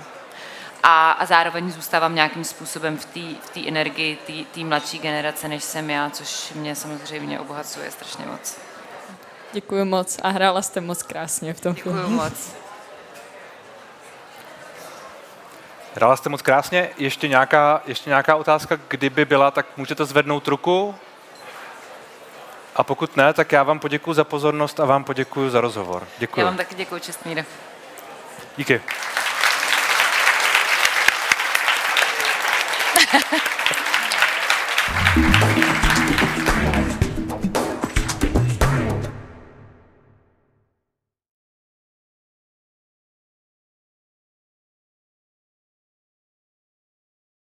A, 0.84 1.12
a 1.12 1.26
zároveň 1.26 1.72
zůstávám 1.72 2.16
nějakým 2.16 2.44
způsobem 2.44 2.98
v 2.98 3.06
té 3.06 3.20
v 3.20 3.50
té 3.50 3.68
energii 3.68 4.18
té 4.52 4.60
mladší 4.64 5.00
generace, 5.00 5.48
než 5.48 5.64
jsem 5.64 5.90
já, 5.90 6.10
což 6.10 6.52
mě 6.56 6.76
samozřejmě 6.76 7.40
obohacuje 7.40 7.92
strašně 7.92 8.26
moc. 8.26 8.58
Děkuji 9.52 9.86
moc 9.86 10.20
a 10.24 10.30
hrála 10.30 10.62
jste 10.62 10.82
moc 10.82 11.04
krásně 11.04 11.54
v 11.54 11.62
tom 11.62 11.76
filmu. 11.76 12.00
Děkuji 12.00 12.16
moc. 12.16 12.69
Hrála 15.96 16.16
jste 16.16 16.30
moc 16.30 16.42
krásně. 16.42 16.90
Ještě 16.98 17.28
nějaká, 17.28 17.82
ještě 17.86 18.10
nějaká 18.10 18.36
otázka, 18.36 18.80
kdyby 18.88 19.26
byla, 19.26 19.52
tak 19.52 19.66
můžete 19.78 20.06
zvednout 20.06 20.48
ruku. 20.48 20.96
A 22.76 22.84
pokud 22.84 23.18
ne, 23.18 23.34
tak 23.34 23.52
já 23.52 23.64
vám 23.64 23.80
poděkuji 23.80 24.14
za 24.14 24.24
pozornost 24.24 24.80
a 24.80 24.86
vám 24.86 25.04
poděkuji 25.04 25.50
za 25.50 25.62
rozhovor. 25.62 26.08
Děkuji. 26.18 26.40
Já 26.40 26.46
vám 26.46 26.58
taky 26.58 26.76
děkuji, 26.76 27.02
Čestmíre. 27.02 27.46
Díky. 28.58 28.82